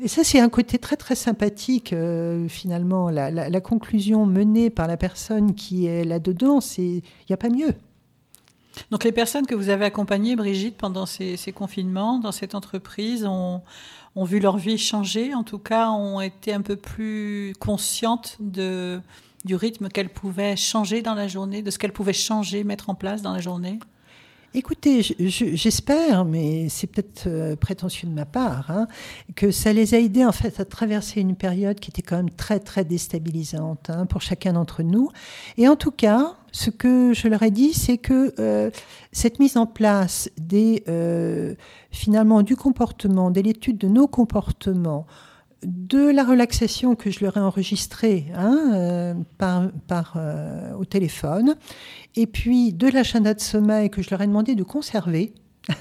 Et 0.03 0.09
ça, 0.09 0.25
c'est 0.25 0.41
un 0.41 0.49
côté 0.49 0.79
très 0.79 0.97
très 0.97 1.15
sympathique, 1.15 1.93
euh, 1.93 2.49
finalement. 2.49 3.11
La, 3.11 3.61
conclusion 3.61 4.25
menée 4.25 4.71
par 4.71 4.87
la 4.87 4.97
personne 4.97 5.55
qui 5.55 5.87
est 5.87 6.05
là-dedans, 6.05 6.61
c'est 6.61 6.83
il 6.83 7.03
n'y 7.29 7.35
a 7.35 7.37
pas 7.37 7.51
mieux. 7.51 7.75
Donc 8.91 9.05
les 9.05 9.13
personnes 9.13 9.47
que 9.47 9.55
vous 9.55 9.69
avez 9.69 9.85
accompagnées, 9.85 10.37
Brigitte, 10.37 10.77
pendant 10.77 11.07
ces, 11.07 11.37
confinements, 11.55 12.19
dans 12.19 12.33
cette 12.33 12.55
entreprise, 12.55 13.25
ont, 13.27 13.63
vu 14.17 14.41
leur 14.41 14.57
vie 14.57 14.79
changer, 14.79 15.35
en 15.35 15.45
tout 15.45 15.59
cas 15.59 15.91
ont 15.91 16.21
été 16.21 16.53
un 16.53 16.63
peu 16.63 16.77
plus 16.77 17.53
conscientes 17.59 18.39
du 18.41 19.55
rythme 19.55 19.89
qu'elles 19.89 20.13
pouvaient 20.13 20.57
changer 20.57 21.03
dans 21.03 21.15
la 21.15 21.29
journée, 21.29 21.63
de 21.63 21.71
ce 21.71 21.79
qu'elles 21.79 21.93
pouvaient 21.93 22.13
changer, 22.13 22.65
mettre 22.65 22.91
en 22.91 22.95
place 22.95 23.23
dans 23.23 23.33
la 23.33 23.41
journée? 23.41 23.79
Écoutez, 24.53 25.03
j'espère, 25.21 26.25
mais 26.25 26.69
c'est 26.69 26.89
peut-être 26.89 27.29
euh, 27.29 27.55
prétentieux 27.55 28.09
de 28.09 28.13
ma 28.13 28.25
part, 28.25 28.69
hein, 28.73 28.89
que 29.37 29.53
ça 29.53 29.73
les 29.73 29.95
a 29.95 30.01
aidés 30.01 30.25
en 30.25 30.33
fait 30.33 30.59
à 30.59 30.65
traverser 30.65 31.21
une 31.21 31.37
période 31.37 31.79
qui 31.79 31.91
était 31.91 32.03
quand 32.03 32.17
même 32.17 32.31
très 32.31 32.59
très 32.59 32.85
déstabilisante 32.85 33.91
hein, 33.91 34.07
pour 34.07 34.23
chacun 34.23 34.55
d'entre 34.55 34.83
nous. 34.83 35.09
Et 35.57 35.69
en 35.69 35.77
tout 35.77 35.93
cas, 35.93 36.35
ce 36.51 36.71
que 36.71 37.13
je 37.15 37.29
leur 37.29 37.45
ai 37.45 37.53
dit, 37.53 37.73
c'est 37.73 37.97
que 37.97 38.35
euh, 38.41 38.73
cette 39.13 39.39
mise 39.39 39.57
en 39.57 39.67
place 39.67 40.29
des 40.37 40.83
euh, 40.89 41.55
finalement 41.93 42.43
du 42.43 42.57
comportement, 42.57 43.31
de 43.31 43.41
l'étude 43.41 43.79
de 43.79 43.87
nos 43.87 44.09
comportements, 44.09 45.07
de 45.63 46.11
la 46.11 46.25
relaxation 46.25 46.97
que 46.97 47.11
je 47.11 47.25
leur 47.25 47.37
ai 47.37 47.41
enregistrée 47.41 48.27
hein, 48.35 49.15
par, 49.39 50.19
au 50.79 50.85
téléphone, 50.87 51.55
et 52.17 52.27
puis 52.27 52.73
de 52.73 52.89
l'agenda 52.89 53.35
de 53.35 53.41
sommeil 53.41 53.91
que 53.91 54.03
je 54.03 54.11
leur 54.11 54.21
ai 54.23 54.27
demandé 54.27 54.55
de 54.55 54.63
conserver. 54.63 55.35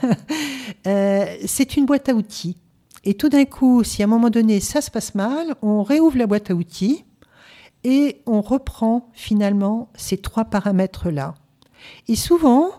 Euh, 0.87 1.25
c'est 1.45 1.75
une 1.75 1.85
boîte 1.85 2.07
à 2.09 2.13
outils. 2.13 2.55
Et 3.03 3.15
tout 3.15 3.27
d'un 3.27 3.43
coup, 3.43 3.83
si 3.83 4.01
à 4.01 4.05
un 4.05 4.07
moment 4.07 4.29
donné 4.29 4.59
ça 4.59 4.81
se 4.81 4.89
passe 4.91 5.13
mal, 5.13 5.55
on 5.61 5.83
réouvre 5.83 6.17
la 6.17 6.27
boîte 6.27 6.51
à 6.51 6.53
outils 6.53 7.03
et 7.83 8.21
on 8.25 8.39
reprend 8.39 9.09
finalement 9.13 9.89
ces 9.95 10.17
trois 10.17 10.45
paramètres-là. 10.45 11.33
Et 12.07 12.15
souvent, 12.15 12.69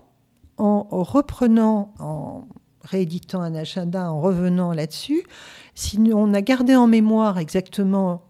en 0.56 0.84
reprenant, 1.02 1.92
en 1.98 2.46
rééditant 2.82 3.42
un 3.42 3.54
agenda, 3.54 4.10
en 4.10 4.20
revenant 4.20 4.72
là-dessus, 4.72 5.24
si 5.74 5.98
on 6.14 6.32
a 6.32 6.40
gardé 6.40 6.76
en 6.76 6.86
mémoire 6.86 7.38
exactement 7.38 8.22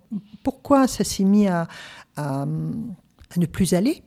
pourquoi 0.43 0.89
ça 0.89 1.05
s'est 1.05 1.25
mis 1.25 1.47
à 1.47 1.69
ne 2.17 3.47
plus 3.47 3.75
aller, 3.75 4.03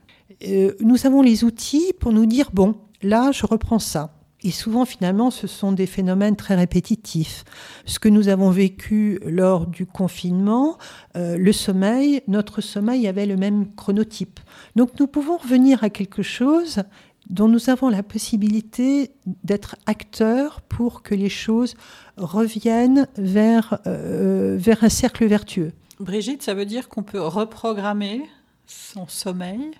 euh, 0.45 0.73
nous 0.79 1.05
avons 1.05 1.21
les 1.21 1.43
outils 1.43 1.93
pour 1.99 2.11
nous 2.11 2.25
dire, 2.25 2.49
bon, 2.53 2.75
là, 3.01 3.31
je 3.31 3.45
reprends 3.45 3.79
ça. 3.79 4.15
Et 4.45 4.51
souvent, 4.51 4.83
finalement, 4.83 5.31
ce 5.31 5.47
sont 5.47 5.71
des 5.71 5.85
phénomènes 5.85 6.35
très 6.35 6.55
répétitifs. 6.55 7.45
Ce 7.85 7.97
que 7.97 8.09
nous 8.09 8.27
avons 8.27 8.49
vécu 8.49 9.19
lors 9.25 9.67
du 9.67 9.85
confinement, 9.85 10.77
euh, 11.15 11.37
le 11.37 11.53
sommeil, 11.53 12.21
notre 12.27 12.59
sommeil 12.59 13.07
avait 13.07 13.25
le 13.25 13.37
même 13.37 13.73
chronotype. 13.75 14.41
Donc 14.75 14.99
nous 14.99 15.07
pouvons 15.07 15.37
revenir 15.37 15.83
à 15.83 15.89
quelque 15.89 16.23
chose 16.23 16.83
dont 17.29 17.47
nous 17.47 17.69
avons 17.69 17.87
la 17.87 18.03
possibilité 18.03 19.11
d'être 19.45 19.77
acteurs 19.85 20.59
pour 20.59 21.03
que 21.03 21.15
les 21.15 21.29
choses 21.29 21.75
reviennent 22.17 23.07
vers, 23.17 23.79
euh, 23.87 24.57
vers 24.59 24.83
un 24.83 24.89
cercle 24.89 25.25
vertueux. 25.25 25.71
Brigitte, 26.01 26.43
ça 26.43 26.53
veut 26.53 26.65
dire 26.65 26.89
qu'on 26.89 27.03
peut 27.03 27.21
reprogrammer 27.21 28.23
son 28.65 29.07
sommeil? 29.07 29.71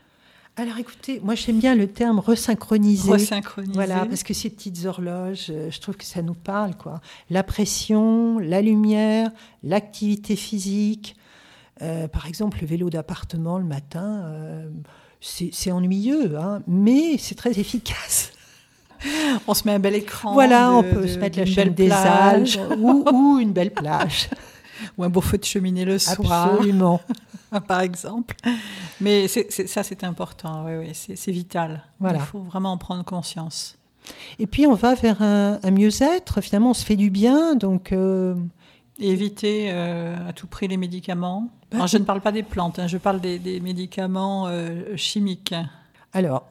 Alors 0.56 0.78
écoutez, 0.78 1.20
moi 1.24 1.34
j'aime 1.34 1.60
bien 1.60 1.74
le 1.74 1.88
terme 1.88 2.20
resynchroniser. 2.20 3.12
Resynchroniser. 3.12 3.74
Voilà, 3.74 4.06
parce 4.06 4.22
que 4.22 4.36
ces 4.36 4.52
petites 4.52 4.86
horloges, 4.86 5.48
euh, 5.50 5.72
je 5.72 5.80
trouve 5.80 5.96
que 5.96 6.06
ça 6.06 6.22
nous 6.22 6.36
parle. 6.36 6.76
quoi. 6.76 7.02
La 7.32 7.42
pression, 7.42 8.38
la 8.38 8.62
lumière, 8.62 9.32
l'activité 9.64 10.36
physique. 10.36 11.16
Euh, 11.82 12.08
par 12.08 12.28
exemple, 12.28 12.60
le 12.62 12.68
vélo 12.68 12.92
d'appartement 12.92 13.58
le 13.58 13.66
matin, 13.66 14.26
euh, 14.26 14.70
c'est 15.22 15.72
ennuyeux, 15.72 16.38
hein, 16.38 16.62
mais 16.68 17.18
c'est 17.18 17.36
très 17.36 17.60
efficace. 17.60 18.32
On 19.48 19.56
se 19.56 19.68
met 19.68 19.74
un 19.74 19.80
bel 19.80 19.96
écran. 19.96 20.34
Voilà, 20.34 20.72
on 20.72 20.84
peut 20.84 21.08
se 21.08 21.18
mettre 21.18 21.40
la 21.40 21.46
chaîne 21.46 21.74
des 21.74 21.92
âges 21.92 22.60
ou, 22.78 23.04
ou, 23.12 23.40
une 23.40 23.52
belle 23.52 23.72
plage. 23.72 24.30
ou 24.98 25.04
un 25.04 25.10
beau 25.10 25.22
feu 25.22 25.38
de 25.38 25.44
cheminée 25.44 25.86
le 25.86 26.00
soir. 26.00 26.54
Absolument. 26.54 27.02
par 27.68 27.82
exemple. 27.82 28.36
Mais 29.02 29.28
ça, 29.28 29.84
c'est 29.84 30.04
important, 30.04 30.66
oui, 30.66 30.74
oui 30.78 30.92
c'est 30.94 31.32
vital. 31.32 31.84
Voilà. 32.00 32.20
Il 32.20 32.26
faut 32.26 32.40
vraiment 32.40 32.72
en 32.72 32.78
prendre 32.78 33.04
conscience. 33.04 33.78
Et 34.40 34.48
puis, 34.48 34.68
on 34.68 34.74
va 34.74 34.96
vers 34.96 35.22
un, 35.22 35.60
mieux-être. 35.72 36.42
Finalement, 36.42 36.72
on 36.72 36.74
se 36.74 36.86
fait 36.86 36.96
du 36.96 37.10
bien, 37.10 37.56
donc... 37.56 37.92
Euh, 37.92 38.36
éviter 39.00 39.70
euh, 39.72 40.30
à 40.30 40.34
tout 40.34 40.48
prix 40.48 40.68
les 40.68 40.78
médicaments. 40.78 41.50
Bah, 41.72 41.88
je 41.88 41.98
ne 41.98 42.04
parle 42.04 42.22
pas 42.22 42.32
des 42.32 42.44
plantes, 42.44 42.80
hein, 42.80 42.88
je 42.88 42.98
parle 42.98 43.20
des, 43.22 43.60
médicaments 43.60 44.48
euh, 44.48 44.96
chimiques. 44.96 45.56
Alors, 46.16 46.48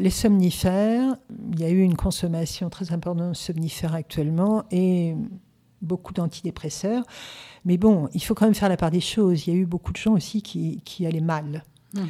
les 0.00 0.10
somnifères, 0.10 1.16
il 1.52 1.60
y 1.60 1.64
a 1.64 1.68
eu 1.68 1.80
une 1.80 1.94
consommation 1.94 2.70
très 2.70 2.92
importante 2.92 3.28
de 3.28 3.34
somnifères 3.34 3.94
actuellement 3.94 4.64
et 4.72 5.14
beaucoup 5.86 6.12
d'antidépresseurs. 6.12 7.04
Mais 7.64 7.78
bon, 7.78 8.08
il 8.14 8.22
faut 8.22 8.34
quand 8.34 8.46
même 8.46 8.54
faire 8.54 8.68
la 8.68 8.76
part 8.76 8.90
des 8.90 9.00
choses. 9.00 9.46
Il 9.46 9.54
y 9.54 9.56
a 9.56 9.60
eu 9.60 9.66
beaucoup 9.66 9.92
de 9.92 9.96
gens 9.96 10.12
aussi 10.12 10.42
qui, 10.42 10.80
qui 10.84 11.06
allaient 11.06 11.20
mal. 11.20 11.64
Mhm. 11.94 12.06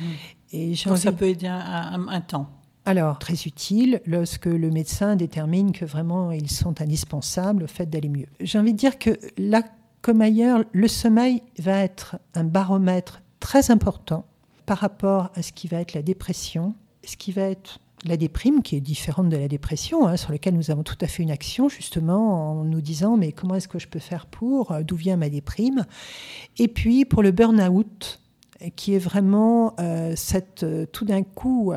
Et 0.52 0.74
Donc 0.86 0.98
ça 0.98 1.12
peut 1.12 1.28
aider 1.28 1.46
un, 1.46 2.08
un, 2.08 2.20
temps. 2.20 2.48
Alors, 2.84 3.18
très 3.18 3.34
utile 3.34 4.00
lorsque 4.06 4.46
le 4.46 4.70
médecin 4.70 5.16
détermine 5.16 5.72
que 5.72 5.84
vraiment 5.84 6.30
ils 6.30 6.50
sont 6.50 6.80
indispensables 6.80 7.64
au 7.64 7.66
fait 7.66 7.86
d'aller 7.86 8.08
mieux. 8.08 8.26
J'ai 8.40 8.58
envie 8.58 8.72
de 8.72 8.78
dire 8.78 8.98
que 8.98 9.18
là, 9.38 9.62
comme 10.02 10.20
ailleurs, 10.20 10.64
le 10.72 10.88
sommeil 10.88 11.42
va 11.58 11.82
être 11.82 12.16
un 12.34 12.44
baromètre 12.44 13.22
très 13.40 13.70
important 13.70 14.24
par 14.66 14.78
rapport 14.78 15.30
à 15.34 15.42
ce 15.42 15.52
qui 15.52 15.68
va 15.68 15.80
être 15.80 15.94
la 15.94 16.02
dépression, 16.02 16.74
ce 17.04 17.16
qui 17.16 17.32
va 17.32 17.42
être 17.42 17.80
la 18.04 18.16
déprime, 18.16 18.62
qui 18.62 18.76
est 18.76 18.80
différente 18.80 19.28
de 19.28 19.36
la 19.36 19.48
dépression, 19.48 20.06
hein, 20.06 20.16
sur 20.16 20.30
laquelle 20.30 20.54
nous 20.54 20.70
avons 20.70 20.82
tout 20.82 20.98
à 21.00 21.06
fait 21.06 21.22
une 21.22 21.30
action, 21.30 21.68
justement, 21.68 22.60
en 22.60 22.64
nous 22.64 22.80
disant, 22.80 23.16
mais 23.16 23.32
comment 23.32 23.54
est-ce 23.54 23.68
que 23.68 23.78
je 23.78 23.88
peux 23.88 23.98
faire 23.98 24.26
pour 24.26 24.72
euh, 24.72 24.82
D'où 24.82 24.96
vient 24.96 25.16
ma 25.16 25.28
déprime? 25.28 25.86
Et 26.58 26.68
puis, 26.68 27.04
pour 27.04 27.22
le 27.22 27.30
burn-out, 27.30 28.20
qui 28.76 28.94
est 28.94 28.98
vraiment 28.98 29.74
euh, 29.80 30.14
cette, 30.16 30.62
euh, 30.62 30.86
tout 30.86 31.04
d'un 31.04 31.22
coup, 31.22 31.72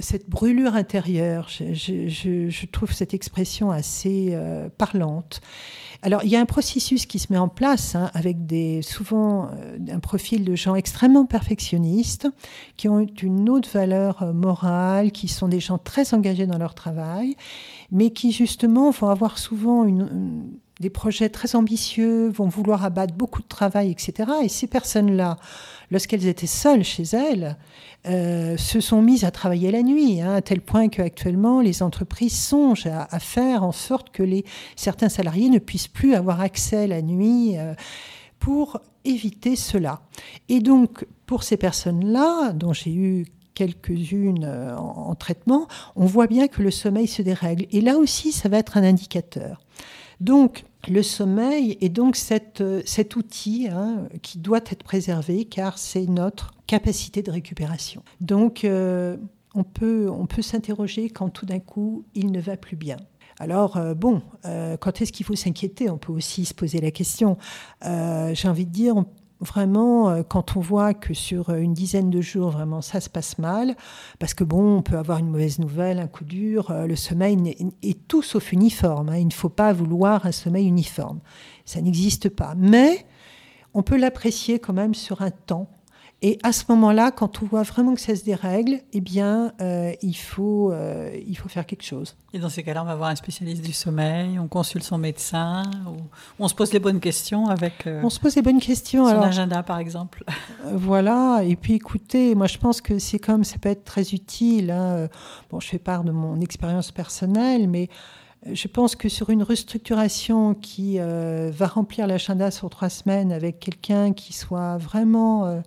cette 0.00 0.28
brûlure 0.28 0.74
intérieure. 0.74 1.48
Je, 1.48 2.66
trouve 2.66 2.92
cette 2.92 3.14
expression 3.14 3.70
assez 3.70 4.36
parlante. 4.78 5.40
Alors, 6.02 6.24
il 6.24 6.30
y 6.30 6.36
a 6.36 6.40
un 6.40 6.46
processus 6.46 7.04
qui 7.04 7.18
se 7.18 7.30
met 7.30 7.38
en 7.38 7.48
place 7.48 7.94
hein, 7.94 8.10
avec 8.14 8.46
des, 8.46 8.80
souvent 8.80 9.50
euh, 9.52 9.76
un 9.90 10.00
profil 10.00 10.44
de 10.44 10.54
gens 10.54 10.74
extrêmement 10.74 11.26
perfectionnistes, 11.26 12.26
qui 12.78 12.88
ont 12.88 13.06
une 13.22 13.50
haute 13.50 13.68
valeur 13.68 14.22
euh, 14.22 14.32
morale, 14.32 15.12
qui 15.12 15.28
sont 15.28 15.48
des 15.48 15.60
gens 15.60 15.76
très 15.76 16.14
engagés 16.14 16.46
dans 16.46 16.56
leur 16.56 16.74
travail, 16.74 17.36
mais 17.90 18.10
qui 18.10 18.32
justement 18.32 18.90
vont 18.90 19.10
avoir 19.10 19.38
souvent 19.38 19.84
des 20.80 20.90
projets 20.90 21.28
très 21.28 21.54
ambitieux, 21.54 22.28
vont 22.28 22.48
vouloir 22.48 22.84
abattre 22.84 23.14
beaucoup 23.14 23.42
de 23.42 23.48
travail, 23.48 23.90
etc. 23.90 24.30
Et 24.42 24.48
ces 24.48 24.66
personnes-là, 24.66 25.36
lorsqu'elles 25.90 26.26
étaient 26.26 26.46
seules 26.46 26.84
chez 26.84 27.04
elles, 27.12 27.56
euh, 28.06 28.56
se 28.56 28.80
sont 28.80 29.02
mises 29.02 29.24
à 29.24 29.30
travailler 29.30 29.70
la 29.70 29.82
nuit, 29.82 30.22
hein, 30.22 30.36
à 30.36 30.40
tel 30.40 30.62
point 30.62 30.88
qu'actuellement 30.88 31.60
les 31.60 31.82
entreprises 31.82 32.34
songent 32.34 32.86
à, 32.86 33.18
faire 33.20 33.62
en 33.62 33.72
sorte 33.72 34.10
que 34.10 34.22
les, 34.22 34.46
certains 34.74 35.10
salariés 35.10 35.50
ne 35.50 35.58
puissent 35.58 35.88
plus 35.88 36.14
avoir 36.14 36.40
accès 36.40 36.86
la 36.86 37.02
nuit 37.02 37.58
euh, 37.58 37.74
pour 38.38 38.80
éviter 39.04 39.54
cela. 39.54 40.00
Et 40.48 40.60
donc, 40.60 41.06
pour 41.26 41.42
ces 41.42 41.58
personnes-là, 41.58 42.52
dont 42.54 42.72
j'ai 42.72 42.94
eu 42.94 43.26
quelques-unes 43.52 44.44
euh, 44.44 44.74
en, 44.76 45.14
traitement, 45.14 45.68
on 45.94 46.06
voit 46.06 46.26
bien 46.26 46.48
que 46.48 46.62
le 46.62 46.70
sommeil 46.70 47.06
se 47.06 47.20
dérègle. 47.20 47.66
Et 47.70 47.82
là 47.82 47.98
aussi, 47.98 48.32
ça 48.32 48.48
va 48.48 48.56
être 48.56 48.78
un 48.78 48.82
indicateur. 48.82 49.60
Donc, 50.20 50.64
le 50.88 51.02
sommeil 51.02 51.76
est 51.80 51.88
donc 51.88 52.16
cet 52.16 53.16
outil 53.16 53.68
hein, 53.70 54.08
qui 54.22 54.38
doit 54.38 54.58
être 54.58 54.82
préservé 54.82 55.44
car 55.44 55.78
c'est 55.78 56.06
notre 56.06 56.52
capacité 56.66 57.22
de 57.22 57.30
récupération. 57.30 58.02
Donc 58.20 58.64
on 59.54 59.64
peut, 59.64 60.08
on 60.10 60.26
peut 60.26 60.42
s'interroger 60.42 61.10
quand 61.10 61.28
tout 61.30 61.46
d'un 61.46 61.58
coup 61.58 62.04
il 62.14 62.30
ne 62.32 62.40
va 62.40 62.56
plus 62.56 62.76
bien. 62.76 62.96
Alors, 63.40 63.78
euh, 63.78 63.94
bon, 63.94 64.20
euh, 64.44 64.76
quand 64.76 65.00
est-ce 65.00 65.12
qu'il 65.12 65.24
faut 65.24 65.34
s'inquiéter? 65.34 65.88
On 65.88 65.96
peut 65.96 66.12
aussi 66.12 66.44
se 66.44 66.52
poser 66.52 66.78
la 66.78 66.90
question. 66.90 67.38
Euh, 67.86 68.34
j'ai 68.34 68.48
envie 68.48 68.66
de 68.66 68.70
dire, 68.70 68.94
vraiment, 69.40 70.22
quand 70.24 70.56
on 70.56 70.60
voit 70.60 70.94
que 70.94 71.14
sur 71.14 71.50
une 71.50 71.74
dizaine 71.74 72.10
de 72.10 72.20
jours, 72.20 72.50
vraiment, 72.50 72.82
ça 72.82 73.00
se 73.00 73.08
passe 73.08 73.38
mal, 73.38 73.74
parce 74.18 74.34
que 74.34 74.44
bon, 74.44 74.78
on 74.78 74.82
peut 74.82 74.98
avoir 74.98 75.18
une 75.18 75.30
mauvaise 75.30 75.58
nouvelle, 75.58 75.98
un 75.98 76.06
coup 76.06 76.24
dur, 76.24 76.72
le 76.86 76.96
sommeil 76.96 77.56
est, 77.82 78.06
tout 78.08 78.22
sauf 78.22 78.52
uniforme. 78.52 79.08
Hein. 79.08 79.16
il 79.16 79.26
ne 79.26 79.32
faut 79.32 79.48
pas 79.48 79.72
vouloir 79.72 80.26
un 80.26 80.32
sommeil 80.32 80.66
uniforme. 80.66 81.20
Ça 81.64 81.80
n'existe 81.80 82.28
pas. 82.28 82.54
Mais 82.56 83.06
on 83.74 83.82
peut 83.82 83.96
l'apprécier 83.96 84.58
quand 84.58 84.72
même 84.72 84.94
sur 84.94 85.22
un 85.22 85.30
temps 85.30 85.68
et 86.22 86.38
à 86.42 86.52
ce 86.52 86.64
moment-là, 86.68 87.12
quand 87.12 87.42
on 87.42 87.46
voit 87.46 87.62
vraiment 87.62 87.94
que 87.94 88.00
ça 88.00 88.14
se 88.14 88.24
dérègle, 88.24 88.80
eh 88.92 89.00
bien, 89.00 89.54
euh, 89.62 89.92
il, 90.02 90.16
faut, 90.16 90.70
euh, 90.70 91.10
il 91.26 91.34
faut 91.34 91.48
faire 91.48 91.64
quelque 91.64 91.82
chose. 91.82 92.14
Et 92.34 92.38
dans 92.38 92.50
ces 92.50 92.62
cas-là, 92.62 92.82
on 92.82 92.86
va 92.86 92.94
voir 92.94 93.08
un 93.08 93.16
spécialiste 93.16 93.64
du 93.64 93.72
sommeil, 93.72 94.38
on 94.38 94.46
consulte 94.46 94.84
son 94.84 94.98
médecin, 94.98 95.62
ou 95.86 95.96
on 96.38 96.46
se 96.46 96.54
pose 96.54 96.74
les 96.74 96.78
bonnes 96.78 97.00
questions 97.00 97.46
avec 97.46 97.86
euh, 97.86 98.02
on 98.04 98.10
se 98.10 98.20
pose 98.20 98.36
les 98.36 98.42
bonnes 98.42 98.60
questions, 98.60 99.08
son 99.08 99.22
agenda, 99.22 99.62
par 99.62 99.78
exemple. 99.78 100.24
voilà, 100.70 101.42
et 101.42 101.56
puis 101.56 101.74
écoutez, 101.74 102.34
moi 102.34 102.46
je 102.46 102.58
pense 102.58 102.82
que 102.82 102.98
c'est 102.98 103.18
comme 103.18 103.42
ça 103.42 103.56
peut 103.56 103.70
être 103.70 103.84
très 103.84 104.10
utile. 104.10 104.70
Hein. 104.70 105.08
Bon, 105.50 105.58
je 105.58 105.68
fais 105.68 105.78
part 105.78 106.04
de 106.04 106.12
mon 106.12 106.38
expérience 106.40 106.92
personnelle, 106.92 107.66
mais 107.66 107.88
je 108.52 108.68
pense 108.68 108.94
que 108.94 109.08
sur 109.08 109.30
une 109.30 109.42
restructuration 109.42 110.54
qui 110.54 110.98
va 110.98 111.66
remplir 111.66 112.06
l'agenda 112.06 112.50
sur 112.50 112.68
trois 112.68 112.90
semaines 112.90 113.32
avec 113.32 113.58
quelqu'un 113.58 114.12
qui 114.12 114.32
soit 114.32 114.76
vraiment 114.76 115.62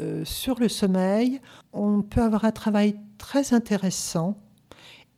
euh, 0.00 0.24
sur 0.24 0.58
le 0.60 0.68
sommeil, 0.68 1.40
on 1.72 2.02
peut 2.02 2.22
avoir 2.22 2.44
un 2.44 2.52
travail 2.52 2.96
très 3.18 3.52
intéressant 3.52 4.38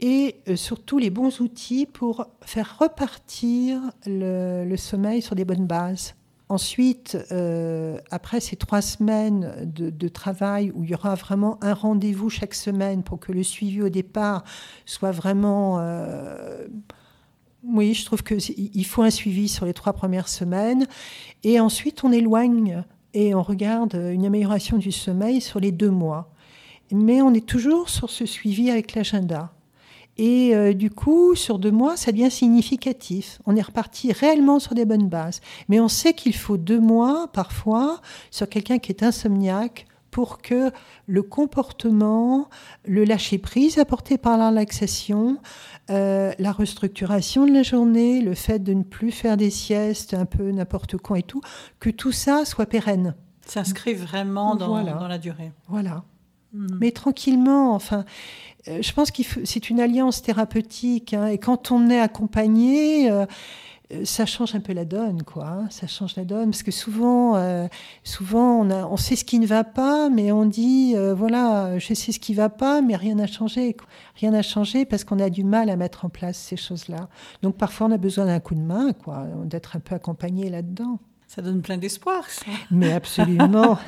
et 0.01 0.37
euh, 0.49 0.57
surtout 0.57 0.99
les 0.99 1.11
bons 1.11 1.41
outils 1.41 1.87
pour 1.87 2.27
faire 2.41 2.79
repartir 2.81 3.81
le, 4.07 4.75
sommeil 4.77 5.23
sur 5.23 5.37
des 5.37 5.45
bonnes 5.45 5.67
bases. 5.67 6.15
Ensuite, 6.49 7.17
euh, 7.31 7.99
après 8.11 8.41
ces 8.41 8.57
trois 8.57 8.83
semaines 8.83 9.55
de, 9.65 10.09
travail 10.09 10.73
où 10.75 10.85
il 10.85 10.91
y 10.91 10.95
aura 10.95 11.15
vraiment 11.15 11.59
un 11.63 11.73
rendez-vous 11.73 12.29
chaque 12.29 12.55
semaine 12.55 13.03
pour 13.03 13.21
que 13.21 13.33
le 13.33 13.43
suivi 13.43 13.81
au 13.81 13.89
départ 13.89 14.45
soit 14.85 15.13
vraiment... 15.13 15.81
oui, 17.65 17.95
je 17.95 18.05
trouve 18.05 18.23
qu'il 18.23 18.87
faut 18.87 19.03
un 19.03 19.11
suivi 19.11 19.49
sur 19.49 19.65
les 19.65 19.73
trois 19.73 19.95
premières 19.95 20.29
semaines. 20.29 20.87
Et 21.43 21.59
ensuite, 21.59 22.05
on 22.05 22.13
éloigne 22.13 22.85
et 23.15 23.35
on 23.35 23.43
regarde 23.43 23.95
une 23.95 24.27
amélioration 24.27 24.79
du 24.79 24.93
sommeil 24.93 25.41
sur 25.41 25.61
les 25.61 25.73
deux 25.73 25.91
mois. 25.91 26.31
Mais 26.91 27.23
on 27.23 27.33
est 27.33 27.47
toujours 27.47 27.89
sur 27.89 28.11
ce 28.11 28.27
suivi 28.27 28.71
avec 28.71 28.95
l'agenda. 28.95 29.53
Et 30.19 30.55
euh, 30.55 30.75
du 30.75 30.91
coup, 30.91 31.35
sur 31.35 31.59
deux 31.59 31.71
mois, 31.71 31.97
ça 31.97 32.13
devient 32.13 32.31
significatif. 32.31 33.41
On 33.47 33.57
est 33.57 33.63
reparti 33.63 34.13
réellement 34.13 34.59
sur 34.59 34.75
des 34.75 34.85
bonnes 34.85 35.09
bases. 35.09 35.41
Mais 35.69 35.81
on 35.81 35.89
sait 35.89 36.13
qu'il 36.13 36.35
faut 36.35 36.59
deux 36.59 36.81
mois, 36.81 37.29
parfois, 37.33 38.01
sur 38.31 38.49
quelqu'un 38.49 38.79
qui 38.79 38.93
est 38.93 39.03
insomniaque 39.03 39.87
pour 40.13 40.43
que 40.43 40.71
le 41.07 41.23
comportement, 41.23 42.49
le 42.85 43.03
lâcher-prise 43.05 43.79
apporté 43.79 44.19
par 44.19 44.37
la 44.37 44.51
relaxation, 44.51 45.39
euh, 45.91 46.33
la 46.39 46.53
restructuration 46.53 47.47
de 47.47 47.53
la 47.53 47.63
journée, 47.65 48.21
le 48.21 48.35
fait 48.35 48.61
de 48.61 48.75
ne 48.75 48.83
plus 48.83 49.11
faire 49.11 49.37
des 49.37 49.51
siestes 49.51 50.15
un 50.15 50.27
peu 50.27 50.51
n'importe 50.51 50.99
quand 50.99 51.15
et 51.15 51.23
tout, 51.23 51.41
que 51.81 51.89
tout 51.89 52.13
ça 52.13 52.45
soit 52.45 52.67
pérenne. 52.67 53.15
S'inscrit 53.47 53.95
vraiment 53.95 54.55
dans, 54.55 54.85
dans, 54.85 55.09
la 55.09 55.19
durée. 55.19 55.51
Voilà. 55.67 56.05
Hmm. 56.53 56.67
Mais 56.79 56.91
tranquillement, 56.91 57.75
enfin, 57.75 58.05
euh, 58.69 58.83
je 58.83 58.93
pense 58.93 59.11
que 59.11 59.23
c'est 59.45 59.71
une 59.71 59.81
alliance 59.81 60.21
thérapeutique. 60.21 61.15
Hein, 61.15 61.29
et 61.29 61.39
quand 61.39 61.73
on 61.73 61.89
est 61.89 61.99
accompagné, 61.99 63.11
euh, 63.11 63.25
ça 64.05 64.27
change 64.27 64.55
un 64.55 64.61
peu 64.61 64.73
la 64.73 64.85
donne, 64.85 65.23
quoi. 65.23 65.47
Hein. 65.47 65.67
ça 65.71 65.87
change 65.87 66.17
la 66.17 66.25
donne 66.25 66.51
parce 66.51 66.63
que 66.63 66.71
souvent, 66.71 67.37
euh, 67.37 67.67
souvent 68.05 68.67
on 68.67 68.97
sait 68.97 69.17
ce 69.17 69.25
qui 69.25 69.39
ne 69.39 69.47
va 69.47 69.65
pas, 69.65 70.09
mais 70.09 70.33
on 70.33 70.47
dit 70.47 70.95
euh, 70.97 71.15
voilà, 71.15 71.79
je 71.79 71.95
sais 71.95 72.13
ce 72.13 72.21
qui 72.21 72.33
ne 72.33 72.37
va 72.37 72.49
pas, 72.49 72.83
mais 72.83 72.97
rien 72.97 73.17
n'a 73.17 73.27
changé. 73.27 73.77
Rien 74.17 74.31
n'a 74.31 74.43
changé 74.43 74.85
parce 74.85 75.05
qu'on 75.05 75.19
a 75.19 75.31
du 75.31 75.45
mal 75.45 75.71
à 75.71 75.77
mettre 75.77 76.05
en 76.05 76.09
place 76.09 76.39
ces 76.39 76.57
choses-là. 76.57 77.09
Donc 77.43 77.57
parfois 77.57 77.89
on 77.89 77.93
a 77.93 77.99
besoin 77.99 78.27
d'un 78.27 78.41
coup 78.41 78.55
de 78.55 78.61
main, 78.61 78.93
quoi, 78.93 79.27
d'être 79.45 79.77
un 79.77 79.81
peu 79.81 79.95
accompagné 79.95 80.51
là-dedans. 80.51 80.99
Ça 81.35 81.41
donne 81.41 81.63
plein 81.63 81.79
d'espoir, 81.79 82.29
ça. 82.29 82.45
Mais 82.71 82.93
absolument. 82.93 83.79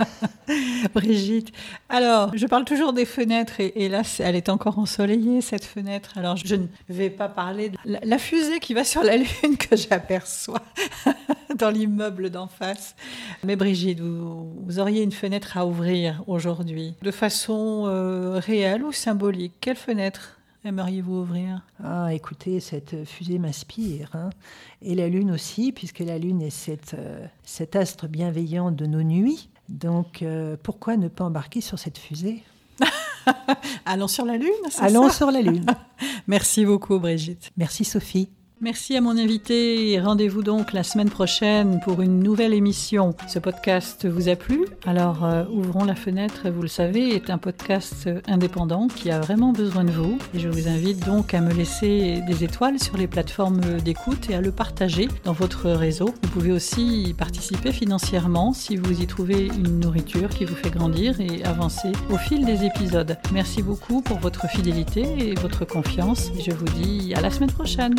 Brigitte. 0.95 1.53
Alors, 1.91 2.35
je 2.35 2.47
parle 2.47 2.65
toujours 2.65 2.95
des 2.95 3.05
fenêtres 3.05 3.61
et, 3.61 3.91
là, 3.91 4.01
elle 4.21 4.35
est 4.35 4.49
encore 4.49 4.79
ensoleillée, 4.79 5.43
cette 5.43 5.67
fenêtre. 5.67 6.17
Alors, 6.17 6.39
je 6.39 6.55
ne 6.55 6.67
vais 6.89 7.11
pas 7.11 7.29
parler 7.29 7.69
de 7.69 7.77
la, 7.85 8.17
fusée 8.17 8.61
qui 8.61 8.73
va 8.73 8.83
sur 8.83 9.03
la 9.03 9.19
Lune 9.19 9.59
que 9.59 9.77
j'aperçois 9.77 10.63
dans 11.59 11.69
l'immeuble 11.69 12.31
d'en 12.31 12.49
face. 12.49 12.97
Mais 13.45 13.57
Brigitte, 13.57 14.01
vous, 14.01 14.79
auriez 14.79 15.03
une 15.03 15.13
fenêtre 15.13 15.59
à 15.59 15.67
ouvrir 15.67 16.25
aujourd'hui, 16.27 16.95
de 17.03 17.11
façon 17.11 17.85
euh, 17.89 18.39
réelle 18.39 18.83
ou 18.85 18.93
symbolique. 18.93 19.53
Quelle 19.61 19.77
fenêtre? 19.77 20.39
Aimeriez-vous 20.65 21.21
ouvrir? 21.21 21.63
Ah, 21.83 22.13
écoutez, 22.13 22.61
cette 22.61 23.05
fusée 23.05 23.39
m'inspire. 23.39 24.11
Hein. 24.15 24.31
Et 24.83 24.95
la 24.95 25.09
Lune 25.09 25.31
aussi, 25.31 25.73
puisque 25.73 26.01
la 26.01 26.19
Lune 26.19 26.43
est 26.43 26.51
cette, 26.51 26.95
euh, 26.95 27.27
cet 27.43 27.77
astre 27.77 28.09
bienveillant 28.09 28.71
de 28.71 28.87
nos 28.87 29.03
nuits. 29.03 29.51
Donc, 29.69 30.23
euh, 30.23 30.57
pourquoi 30.63 30.97
ne 30.97 31.09
pas 31.09 31.25
embarquer 31.25 31.61
sur 31.61 31.79
cette 31.79 31.99
fusée? 31.99 32.43
Allons 33.87 34.09
sur 34.09 34.25
la 34.25 34.37
Lune 34.37 34.51
Allons 34.81 35.11
sur 35.11 35.31
la 35.31 35.43
Lune. 35.43 35.67
Merci 36.27 36.65
beaucoup, 36.65 36.99
Brigitte. 36.99 37.51
Merci, 37.57 37.85
Sophie. 37.85 38.29
Merci 38.61 38.97
à 38.97 39.01
mon 39.01 39.19
invité 39.19 39.91
et 39.91 40.01
rendez-vous 40.01 40.43
donc 40.43 40.73
la 40.73 40.85
semaine 40.85 41.11
prochaine 41.11 41.81
pour 41.81 42.01
une 42.01 42.21
nouvelle 42.21 42.55
émission. 42.55 43.15
Ce 43.29 43.41
podcast 43.41 44.07
vous 44.07 44.29
a 44.29 44.37
plu? 44.37 44.65
Alors 44.87 45.25
euh, 45.25 45.45
ouvrons 45.53 45.85
la 45.85 45.97
fenêtre, 45.97 46.49
vous 46.49 46.63
le 46.63 46.69
savez, 46.69 47.15
est 47.15 47.31
un 47.31 47.37
podcast 47.37 48.09
indépendant 48.29 48.87
qui 48.87 49.11
a 49.11 49.19
vraiment 49.19 49.53
besoin 49.53 49.83
de 49.83 49.91
vous 49.91 50.19
je 50.35 50.49
vous 50.49 50.69
invite 50.69 51.05
donc 51.05 51.35
à 51.35 51.41
me 51.41 51.53
laisser 51.53 52.23
des 52.29 52.45
étoiles 52.45 52.79
sur 52.79 52.97
les 52.97 53.09
plateformes 53.09 53.61
d'écoute 53.85 54.31
et 54.31 54.37
à 54.37 54.41
le 54.41 54.53
partager 54.53 55.09
dans 55.25 55.33
votre 55.33 55.71
réseau. 55.71 56.15
Vous 56.23 56.31
pouvez 56.31 56.53
aussi 56.53 57.13
participer 57.19 57.73
financièrement 57.73 58.53
si 58.53 58.77
vous 58.77 59.03
y 59.03 59.07
trouvez 59.07 59.47
une 59.47 59.81
nourriture 59.81 60.29
qui 60.29 60.45
vous 60.45 60.55
fait 60.55 60.71
grandir 60.71 61.21
et 61.21 61.45
avancer 61.45 61.91
au 62.09 62.17
fil 62.17 62.47
des 62.47 62.65
épisodes. 62.65 63.19
Merci 63.33 63.63
beaucoup 63.63 64.01
pour 64.01 64.21
votre 64.21 64.49
fidélité 64.49 65.03
et 65.19 65.35
votre 65.35 65.65
confiance 65.65 66.31
je 66.41 66.53
vous 66.53 66.67
dis 66.67 67.15
à 67.15 67.21
la 67.21 67.31
semaine 67.31 67.53
prochaine. 67.53 67.97